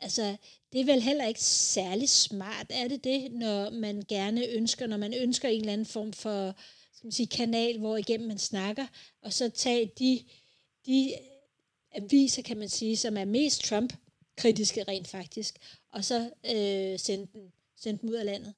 [0.00, 0.36] altså,
[0.72, 4.96] det er vel heller ikke særlig smart, er det det, når man gerne ønsker, når
[4.96, 6.54] man ønsker en eller anden form for
[6.96, 8.86] skal man sige, kanal, hvor igennem man snakker,
[9.22, 10.24] og så tage de,
[10.86, 11.14] de
[11.92, 15.58] aviser, kan man sige, som er mest Trump-kritiske rent faktisk,
[15.92, 18.54] og så øh, sende, den, sende dem ud af landet.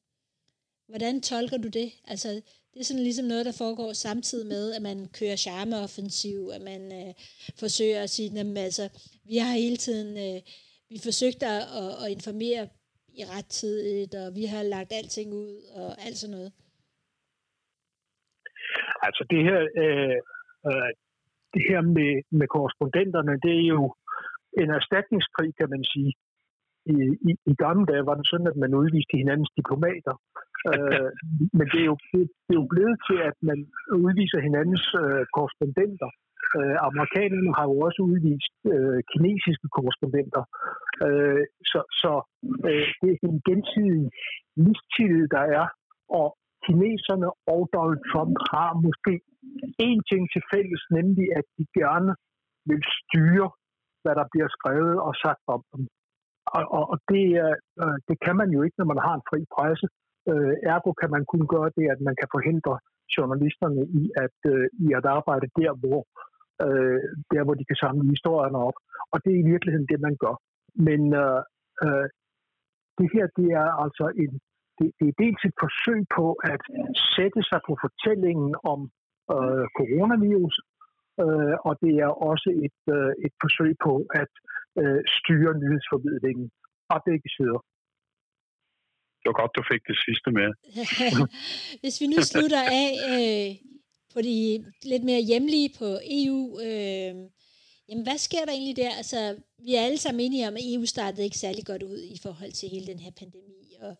[0.86, 1.92] Hvordan tolker du det?
[2.04, 2.40] Altså,
[2.78, 6.82] det er sådan ligesom noget, der foregår samtidig med, at man kører charmeoffensiv, at man
[7.00, 7.12] øh,
[7.62, 8.84] forsøger at sige, at altså,
[9.30, 10.38] vi har hele tiden, øh,
[10.90, 12.62] vi forsøgt at, at, at informere
[13.20, 13.74] i ret tid,
[14.22, 16.50] og vi har lagt alting ud, og alt sådan noget.
[19.06, 20.18] Altså det her, øh,
[20.68, 20.90] øh,
[21.54, 23.82] det her med, med korrespondenterne, det er jo
[24.62, 26.12] en erstatningskrig, kan man sige.
[26.92, 26.94] I,
[27.28, 30.14] i, I gamle dage var det sådan, at man udviste hinandens diplomater,
[30.70, 31.08] øh,
[31.58, 33.58] men det er, jo, det, det er jo blevet til, at man
[34.06, 36.10] udviser hinandens øh, korrespondenter.
[36.58, 40.42] Øh, amerikanerne har jo også udvist øh, kinesiske korrespondenter.
[41.06, 42.12] Øh, så så
[42.68, 44.06] øh, det er en gensidig
[44.66, 45.66] mistillid, der er,
[46.18, 46.28] og
[46.66, 49.12] kineserne og Donald Trump har måske
[49.86, 52.12] én ting til fælles, nemlig at de gerne
[52.70, 53.48] vil styre,
[54.02, 55.82] hvad der bliver skrevet og sagt om dem.
[56.56, 59.40] Og, og, og det, øh, det kan man jo ikke, når man har en fri
[59.56, 59.86] presse.
[60.30, 62.74] Øh, ergo kan man kun gøre det, at man kan forhindre
[63.16, 66.00] journalisterne i at, øh, i at arbejde der hvor,
[66.66, 67.00] øh,
[67.32, 68.78] der, hvor de kan samle historierne op.
[69.12, 70.36] Og det er i virkeligheden det, man gør.
[70.88, 71.40] Men øh,
[71.84, 72.06] øh,
[72.98, 74.32] det her, det er altså en,
[74.78, 76.62] det, det er dels et forsøg på at
[77.16, 78.80] sætte sig på fortællingen om
[79.34, 80.56] øh, coronavirus,
[81.22, 84.32] øh, og det er også et, øh, et forsøg på at
[84.80, 86.46] øh, styre nyhedsformidlingen
[86.86, 87.60] fra begge sider
[89.28, 90.48] var godt, du fik det sidste med.
[91.82, 93.50] Hvis vi nu slutter af øh,
[94.14, 95.88] på de lidt mere hjemlige på
[96.20, 97.14] EU, øh,
[97.88, 98.90] jamen hvad sker der egentlig der?
[98.90, 102.18] Altså, vi er alle sammen enige om, at EU startede ikke særlig godt ud i
[102.22, 103.96] forhold til hele den her pandemi, og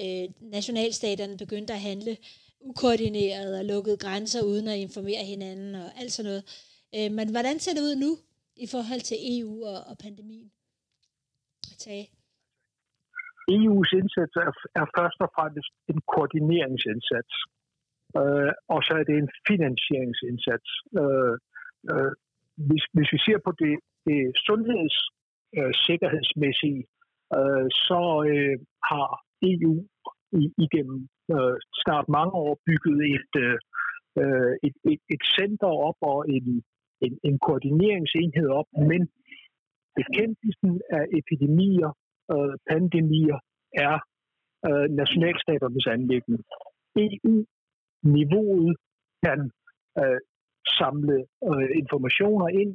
[0.00, 2.16] øh, nationalstaterne begyndte at handle
[2.60, 6.44] ukoordineret og lukkede grænser uden at informere hinanden og alt sådan noget.
[6.94, 8.18] Øh, men hvordan ser det ud nu
[8.56, 10.52] i forhold til EU og, og pandemien?
[11.78, 12.10] Tage.
[13.56, 14.50] EU's indsats er,
[14.80, 17.34] er først og fremmest en koordineringsindsats,
[18.20, 20.68] øh, og så er det en finansieringsindsats.
[21.00, 21.34] Øh,
[21.90, 22.12] øh,
[22.68, 23.74] hvis, hvis vi ser på det,
[24.06, 26.86] det sundhedssikkerhedsmæssige, øh,
[27.36, 28.00] øh, så
[28.32, 28.56] øh,
[28.90, 29.08] har
[29.52, 29.74] EU
[30.40, 31.00] i, igennem
[31.34, 33.58] øh, snart mange år bygget et, øh,
[34.20, 36.46] øh, et, et, et center op og en,
[37.04, 39.02] en, en koordineringsenhed op, men
[39.98, 41.90] bekæmpelsen af epidemier
[42.34, 43.38] øh, pandemier
[43.86, 43.96] er
[44.68, 46.42] øh, nationalstaternes anlæggende.
[47.04, 48.76] EU-niveauet
[49.24, 49.40] kan
[50.00, 50.20] øh,
[50.78, 51.16] samle
[51.50, 52.72] øh, informationer ind,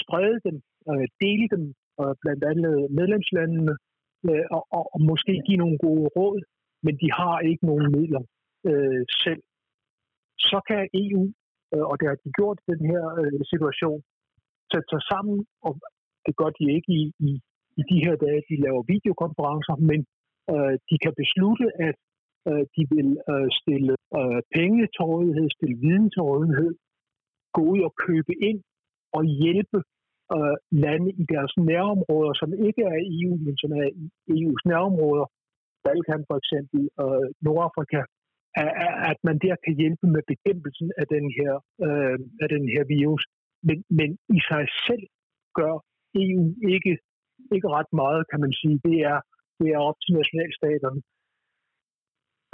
[0.00, 0.56] sprede dem,
[0.90, 1.64] øh, dele dem
[2.00, 3.74] øh, blandt andet medlemslandene,
[4.28, 6.38] øh, og, og, og måske give nogle gode råd,
[6.84, 8.22] men de har ikke nogen midler
[8.68, 9.42] øh, selv.
[10.48, 11.24] Så kan EU,
[11.74, 14.00] øh, og det har de gjort i den her øh, situation,
[14.72, 15.72] sætte sig sammen, og
[16.26, 17.30] det gør de ikke i, i,
[17.80, 20.00] i de her dage, de laver videokonferencer, men
[20.52, 21.96] øh, de kan beslutte, at
[22.50, 26.72] øh, de vil øh, stille øh, penge til rådighed, stille viden til rådighed,
[27.56, 28.60] gå ud og købe ind
[29.16, 29.78] og hjælpe
[30.36, 33.86] øh, lande i deres nærområder, som ikke er EU, men som er
[34.34, 35.26] EU's nærområder,
[35.84, 38.00] Balkan for eksempel, øh, Nordafrika,
[39.12, 41.52] at man der kan hjælpe med bekæmpelsen af den her,
[41.86, 43.22] øh, af den her virus.
[43.66, 45.04] Men, men i sig selv
[45.58, 45.74] gør
[46.24, 46.44] EU
[46.76, 46.92] ikke,
[47.54, 48.76] ikke ret meget, kan man sige.
[48.88, 49.18] Det er,
[49.58, 51.00] det er op til nationalstaterne.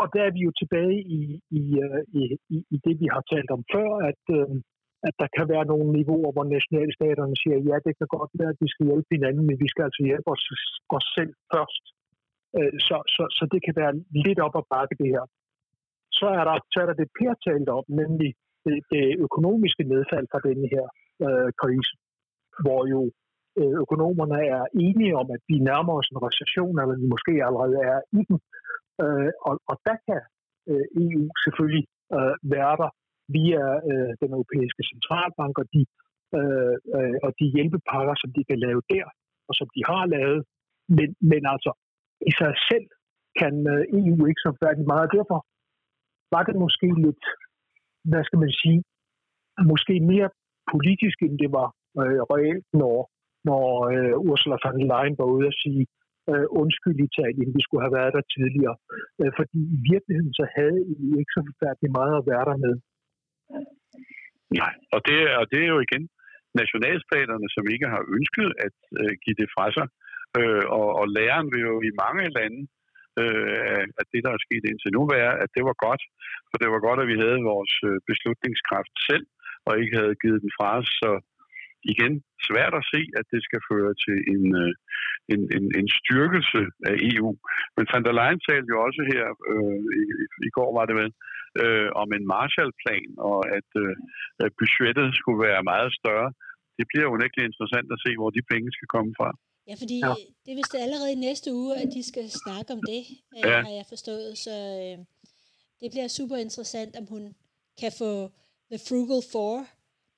[0.03, 1.21] Og der er vi jo tilbage i,
[1.61, 2.23] i, øh, i,
[2.75, 4.55] i, det, vi har talt om før, at, øh,
[5.09, 8.63] at der kan være nogle niveauer, hvor nationalstaterne siger, ja, det kan godt være, at
[8.65, 10.45] vi skal hjælpe hinanden, men vi skal altså hjælpe os,
[10.97, 11.85] os selv først.
[12.59, 13.93] Øh, så, så, så det kan være
[14.27, 15.25] lidt op ad bakke, det her.
[16.19, 18.31] Så er der, så er der det Per talte op, nemlig
[18.65, 20.87] det, det økonomiske nedfald fra denne her
[21.27, 21.93] øh, krise,
[22.65, 23.01] hvor jo
[23.59, 27.79] Øh, økonomerne er enige om, at vi nærmer os en recession, eller vi måske allerede
[27.93, 28.39] er i den.
[29.03, 30.21] Øh, og, og der kan
[30.71, 31.85] øh, EU selvfølgelig
[32.17, 32.91] øh, være der
[33.37, 35.83] via øh, den europæiske centralbank og de,
[36.39, 39.07] øh, øh, og de hjælpepakker, som de kan lave der,
[39.49, 40.41] og som de har lavet.
[40.97, 41.73] Men, men altså,
[42.31, 42.87] i sig selv
[43.41, 45.39] kan øh, EU ikke så færdig meget, derfor
[46.35, 47.25] var det måske lidt,
[48.11, 48.81] hvad skal man sige,
[49.73, 50.29] måske mere
[50.73, 51.69] politisk, end det var
[52.01, 52.97] øh, reelt, når,
[53.49, 55.83] når øh, Ursula von der Leyen var ude at sige,
[56.31, 58.77] øh, undskyld Italien, vi skulle have været der tidligere.
[59.21, 62.75] Øh, fordi i virkeligheden så havde I ikke så forfærdeligt meget at være der med.
[64.63, 66.05] Nej, og det, og det er jo igen
[66.63, 69.87] nationalstaterne, som ikke har ønsket at øh, give det fra sig.
[70.39, 72.61] Øh, og, og læren vil jo i mange lande
[73.23, 76.03] øh, at det, der er sket indtil nu, være, at det var godt.
[76.51, 79.27] For det var godt, at vi havde vores øh, beslutningskraft selv,
[79.67, 80.91] og ikke havde givet den fra os.
[81.03, 81.11] Så
[81.93, 82.15] igen,
[82.49, 84.73] svært at se, at det skal føre til en, øh,
[85.33, 87.31] en, en, en styrkelse af EU.
[87.77, 90.05] Men van der Leyen talte jo også her, øh, i,
[90.49, 91.13] i går var det vel,
[91.63, 93.95] øh, om en Marshallplan, og at, øh,
[94.45, 96.31] at budgettet skulle være meget større.
[96.79, 99.31] Det bliver jo ikke interessant at se, hvor de penge skal komme fra.
[99.69, 100.15] Ja, fordi ja.
[100.43, 103.03] det er vist allerede i næste uge, at de skal snakke om det,
[103.37, 103.59] øh, ja.
[103.67, 104.31] har jeg forstået.
[104.47, 104.97] Så øh,
[105.81, 107.25] det bliver super interessant, om hun
[107.81, 108.13] kan få
[108.73, 109.57] The Frugal Four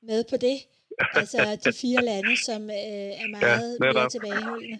[0.08, 0.56] med på det.
[1.20, 4.78] Altså de fire lande, som øh, er meget ja, mere tilbageholdende,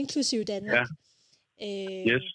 [0.00, 0.76] inklusive Danmark.
[0.78, 0.84] Ja.
[1.66, 2.26] Øh, yes.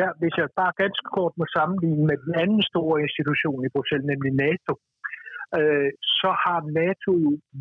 [0.00, 4.06] Ja, hvis jeg bare ganske kort må sammenligne med den anden store institution i Bruxelles,
[4.12, 4.72] nemlig NATO,
[5.58, 7.12] øh, så har NATO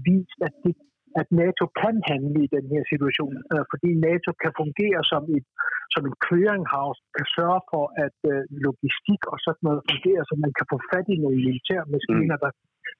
[0.08, 0.76] vist, at, det,
[1.22, 5.48] at NATO kan handle i den her situation, øh, fordi NATO kan fungere som et
[5.94, 10.54] som en clearinghouse, kan sørge for, at øh, logistik og sådan noget fungerer, så man
[10.58, 12.44] kan få fat i nogle militære maskiner, mm.
[12.44, 12.52] der,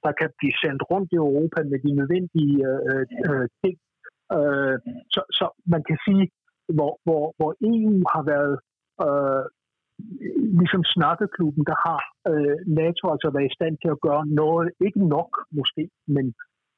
[0.04, 3.76] der kan blive sendt rundt i Europa med de nødvendige øh, øh, ting.
[4.38, 4.78] Øh,
[5.14, 6.26] så, så man kan sige,
[6.78, 8.56] hvor, hvor, hvor EU har været
[9.06, 9.44] øh,
[10.60, 12.02] ligesom snakkeklubben, der har
[12.32, 15.84] øh, NATO altså været i stand til at gøre noget, ikke nok måske,
[16.16, 16.26] men,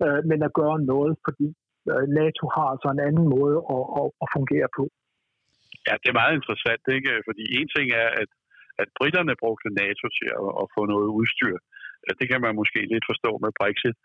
[0.06, 1.48] øh, men at gøre noget, fordi
[1.92, 4.86] øh, NATO har altså en anden måde at, at, at fungere på.
[5.88, 7.12] Ja, det er meget interessant, ikke?
[7.28, 8.30] fordi en ting er, at,
[8.82, 11.58] at britterne brugte NATO til at, at få noget udstyr.
[12.20, 13.98] Det kan man måske lidt forstå med Brexit.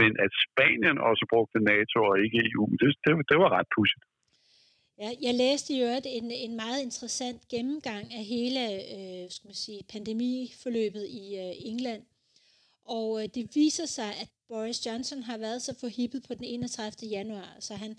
[0.00, 4.04] Men at Spanien også brugte NATO og ikke EU, det, det, det var ret pudsigt.
[5.02, 8.60] Ja, jeg læste i øvrigt en, en meget interessant gennemgang af hele
[8.94, 12.02] øh, skal man sige, pandemiforløbet i øh, England.
[12.84, 17.08] Og øh, det viser sig, at Boris Johnson har været så forhippet på den 31.
[17.10, 17.96] januar, så han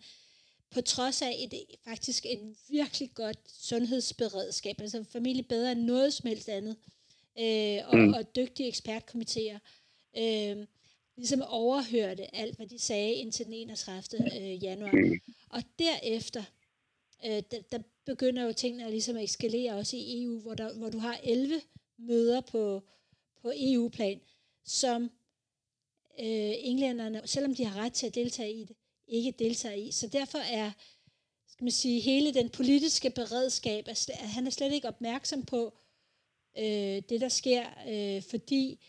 [0.74, 1.54] på trods af et,
[1.90, 6.99] faktisk en virkelig godt sundhedsberedskab, altså familie bedre end noget som helst andet, øh,
[7.88, 8.14] og, mm.
[8.14, 9.60] og dygtige ekspertkomitéer,
[10.18, 10.66] øh,
[11.16, 14.42] ligesom overhørte alt, hvad de sagde indtil den 31.
[14.42, 14.92] Øh, januar.
[14.92, 15.20] Mm.
[15.50, 16.44] Og derefter
[17.26, 20.90] øh, der, der begynder jo tingene at, ligesom eskalere også i EU, hvor, der, hvor
[20.90, 21.62] du har 11
[21.98, 22.84] møder på,
[23.42, 24.22] på EU-plan,
[24.66, 25.04] som
[26.20, 28.76] øh, englænderne, selvom de har ret til at deltage i det,
[29.08, 29.92] ikke deltager i.
[29.92, 30.72] Så derfor er
[31.48, 35.74] skal man sige, hele den politiske beredskab, at han er slet ikke opmærksom på
[36.58, 38.80] øh, det, der sker, øh, fordi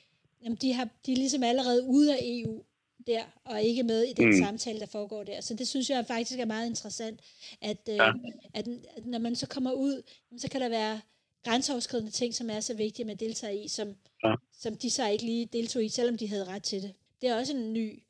[0.45, 2.63] jamen, de, har, de er ligesom allerede ude af EU.
[3.07, 4.43] der, og ikke med i den mm.
[4.45, 5.41] samtale, der foregår der.
[5.41, 7.21] Så det synes jeg faktisk er meget interessant,
[7.61, 8.13] at, øh, ja.
[8.55, 10.03] at, at når man så kommer ud,
[10.39, 11.01] så kan der være
[11.45, 13.95] grænseoverskridende ting, som er så vigtige, at man deltager i, som,
[14.25, 14.35] ja.
[14.53, 16.95] som de så ikke lige deltog i, selvom de havde ret til det.
[17.21, 18.03] Det er også en ny,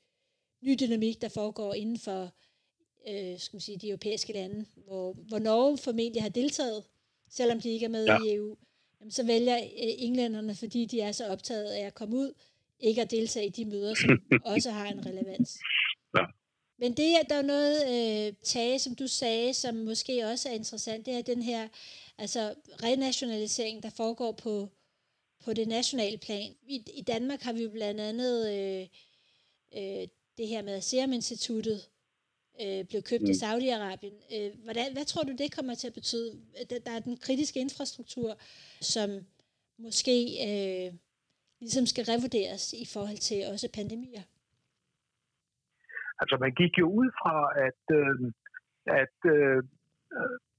[0.62, 2.32] ny dynamik, der foregår inden for
[3.08, 6.84] øh, skal man sige, de europæiske lande, hvor, hvor Norge formentlig har deltaget,
[7.30, 8.18] selvom de ikke er med ja.
[8.24, 8.56] i EU.
[9.00, 12.32] Jamen, så vælger øh, englænderne, fordi de er så optaget af at komme ud,
[12.80, 14.22] ikke at deltage i de møder, som
[14.54, 15.58] også har en relevans.
[16.16, 16.24] Ja.
[16.78, 20.52] Men det, at der er noget øh, tage, som du sagde, som måske også er
[20.52, 21.68] interessant, det er den her
[22.18, 24.68] altså renationalisering, der foregår på,
[25.44, 26.54] på det nationale plan.
[26.62, 28.86] I, I Danmark har vi jo blandt andet øh,
[29.76, 31.88] øh, det her med Serum Instituttet,
[32.62, 33.32] øh, blev købt mm.
[33.32, 34.16] i Saudi-Arabien.
[34.34, 36.30] Øh, hvordan, hvad tror du, det kommer til at betyde?
[36.86, 38.30] Der er den kritiske infrastruktur,
[38.94, 39.08] som
[39.86, 40.16] måske
[40.48, 40.88] øh,
[41.64, 44.24] ligesom skal revurderes i forhold til også pandemier.
[46.20, 47.36] Altså man gik jo ud fra,
[47.66, 48.14] at, øh,
[49.02, 49.58] at øh,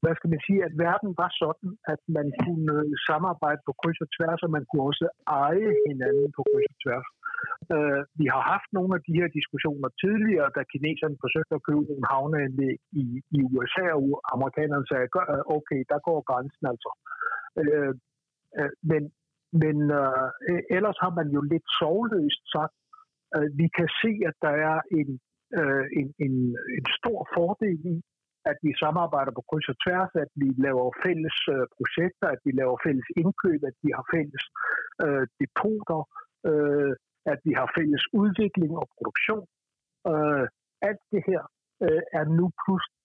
[0.02, 2.76] hvad skal man sige, at verden var sådan, at man kunne
[3.10, 5.08] samarbejde på kryds og tværs, og man kunne også
[5.46, 7.08] eje hinanden på kryds og tværs.
[7.74, 11.84] Øh, vi har haft nogle af de her diskussioner tidligere, da kineserne forsøgte at købe
[11.90, 13.06] nogle havneanlæg i,
[13.38, 16.92] i USA, og amerikanerne sagde, øh, okay, der går grænsen altså.
[17.62, 17.94] Øh,
[18.60, 19.04] øh, men
[19.64, 22.76] men øh, e-, ellers har man jo lidt sovløst sagt,
[23.36, 25.10] øh, vi kan se, at der er en,
[25.60, 26.36] øh, en, en,
[26.78, 27.98] en stor fordel i,
[28.52, 32.52] at vi samarbejder på kryds og tværs, at vi laver fælles øh, projekter, at vi
[32.62, 34.44] laver fælles indkøb, at vi har fælles
[35.06, 36.02] øh, depoter,
[36.50, 36.94] øh,
[37.26, 39.46] at vi har fælles udvikling og produktion.
[40.12, 40.46] Øh,
[40.82, 41.42] alt det her
[41.86, 43.02] øh, er nu pludselig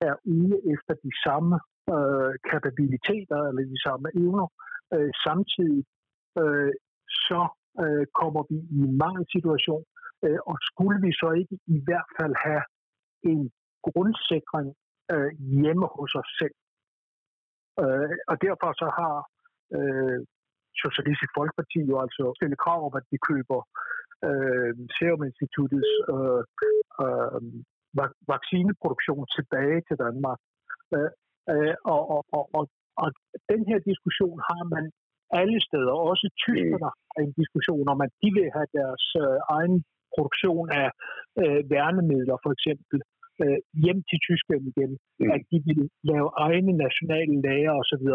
[0.00, 1.56] er ude efter de samme
[1.94, 4.48] øh, kapabiliteter eller de samme evner.
[4.94, 5.84] Øh, samtidig
[6.40, 6.72] øh,
[7.26, 7.40] så
[7.82, 9.84] øh, kommer vi i en situation,
[10.24, 12.64] øh, og skulle vi så ikke i hvert fald have
[13.30, 13.50] en
[13.88, 14.68] grundsikring
[15.12, 15.30] øh,
[15.62, 16.56] hjemme hos os selv.
[17.82, 19.16] Øh, og derfor så har
[19.76, 20.20] øh,
[20.84, 23.60] Socialistisk Folkeparti jo altså stillet krav om, at vi køber
[24.28, 26.42] øh, Serum Instituttets øh,
[27.02, 27.40] øh,
[28.32, 30.38] vaccineproduktion tilbage til Danmark.
[30.96, 31.10] Øh,
[31.52, 32.64] øh, og, og, og, og,
[33.02, 33.08] og
[33.52, 34.84] den her diskussion har man
[35.40, 39.76] alle steder, også tyskerne har en diskussion om, at de vil have deres øh, egen
[40.14, 40.88] produktion af
[41.42, 42.98] øh, værnemidler, for eksempel,
[43.42, 45.30] øh, hjem til Tyskland igen, mm.
[45.34, 48.06] at de vil lave egne nationale lager osv.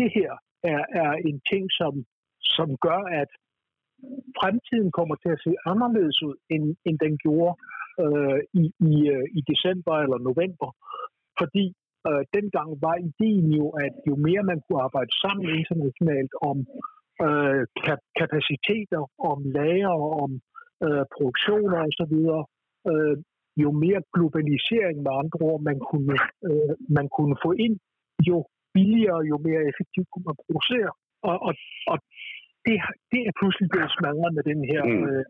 [0.00, 0.32] Det her
[0.72, 1.92] er, er en ting, som,
[2.56, 3.30] som gør, at
[4.40, 7.54] fremtiden kommer til at se anderledes ud, end, end den gjorde
[8.04, 10.70] øh, i, i, øh, i december eller november.
[11.40, 11.64] Fordi
[12.08, 16.56] øh, dengang var ideen jo, at jo mere man kunne arbejde sammen internationalt om
[17.26, 17.62] øh,
[18.20, 19.94] kapaciteter, om lager,
[20.24, 20.30] om
[20.86, 22.14] øh, produktioner osv.,
[22.92, 23.16] øh,
[23.62, 26.16] jo mere globalisering med andre ord man kunne,
[26.48, 27.76] øh, man kunne få ind,
[28.28, 28.36] jo
[28.74, 30.90] billigere, jo mere effektivt kunne man producere.
[31.28, 31.52] Og, og,
[31.92, 31.96] og
[32.66, 32.76] det,
[33.12, 35.02] det er pludselig blevet smadret med den her, mm.
[35.08, 35.24] øh,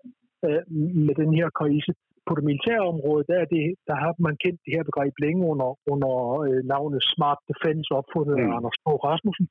[0.47, 0.62] øh,
[1.07, 1.93] med den her krise.
[2.26, 5.43] På det militære område, der, er det, der har man kendt det her begreb længe
[5.53, 6.12] under, under
[6.47, 8.43] øh, navnet Smart Defense, opfundet mm.
[8.43, 9.47] af Anders Fogh Rasmussen.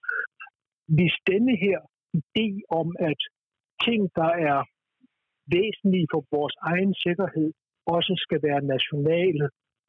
[0.97, 1.79] Hvis denne her
[2.21, 2.47] idé
[2.79, 3.19] om, at
[3.85, 4.59] ting, der er
[5.57, 7.49] væsentlige for vores egen sikkerhed,
[7.95, 9.45] også skal være nationale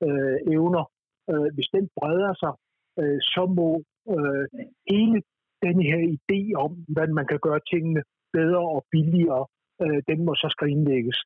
[0.07, 0.85] øh, evner.
[1.31, 2.55] Øh, hvis den breder sig,
[3.01, 3.69] øh, så må
[4.15, 4.45] øh,
[4.91, 5.19] hele
[5.67, 8.03] den her idé om, hvordan man kan gøre tingene
[8.37, 9.45] bedre og billigere,
[9.83, 11.19] øh, den må så skrinlægges.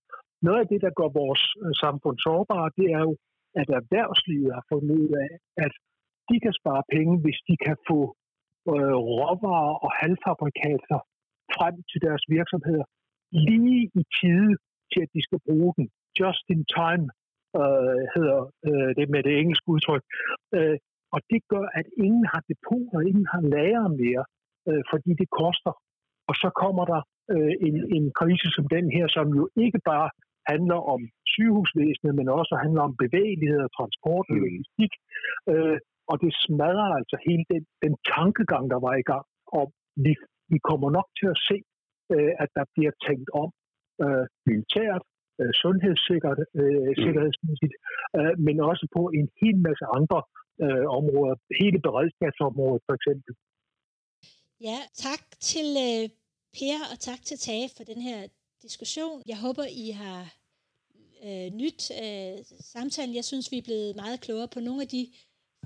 [0.47, 3.13] Noget af det, der gør vores øh, samfund sårbare, det er jo,
[3.61, 5.31] at erhvervslivet har fundet ud af,
[5.65, 5.73] at
[6.29, 8.01] de kan spare penge, hvis de kan få
[8.73, 10.99] øh, råvarer og halvfabrikater
[11.57, 12.85] frem til deres virksomheder
[13.49, 14.53] lige i tide
[14.91, 15.87] til, at de skal bruge den
[16.21, 17.07] just in time,
[17.61, 20.05] øh, hedder øh, det med det engelske udtryk.
[20.57, 20.77] Øh,
[21.15, 24.25] og det gør, at ingen har depoter, ingen har lager mere,
[24.69, 25.73] øh, fordi det koster.
[26.29, 27.01] Og så kommer der
[27.35, 30.09] øh, en, en krise som den her, som jo ikke bare
[30.53, 31.01] handler om
[31.33, 34.45] sygehusvæsenet, men også handler om bevægelighed og transport og mm.
[34.45, 34.93] logistik.
[35.53, 35.79] Øh,
[36.11, 39.25] og det smadrer altså hele den, den tankegang, der var i gang.
[39.59, 39.65] Og
[40.05, 40.13] vi,
[40.53, 41.59] vi kommer nok til at se,
[42.15, 43.49] øh, at der bliver tænkt om
[44.05, 45.03] øh, militært,
[45.41, 47.69] øh, sundhedssikkert, øh, mm.
[48.19, 50.21] øh, men også på en hel masse andre
[50.63, 51.35] øh, områder.
[51.63, 53.33] Hele beredskabsområdet for eksempel.
[54.61, 56.09] Ja, tak til øh,
[56.59, 58.19] Per og tak til Tage for den her
[58.63, 59.23] diskussion.
[59.27, 60.21] Jeg håber, I har
[61.25, 63.15] øh, nyt øh, samtalen.
[63.15, 65.13] Jeg synes, vi er blevet meget klogere på nogle af de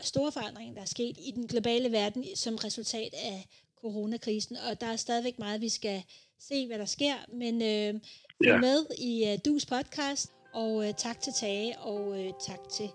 [0.01, 3.47] store forandringer, der er sket i den globale verden som resultat af
[3.81, 6.03] coronakrisen, og der er stadigvæk meget, vi skal
[6.39, 8.01] se, hvad der sker, men øh,
[8.39, 8.61] følge Ja.
[8.61, 12.89] med i uh, Dus podcast, og uh, tak til Tage, og uh, tak til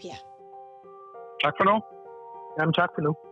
[0.00, 0.35] Per.
[1.46, 1.76] Tak for nu.
[2.58, 3.25] Jamen tak for nu.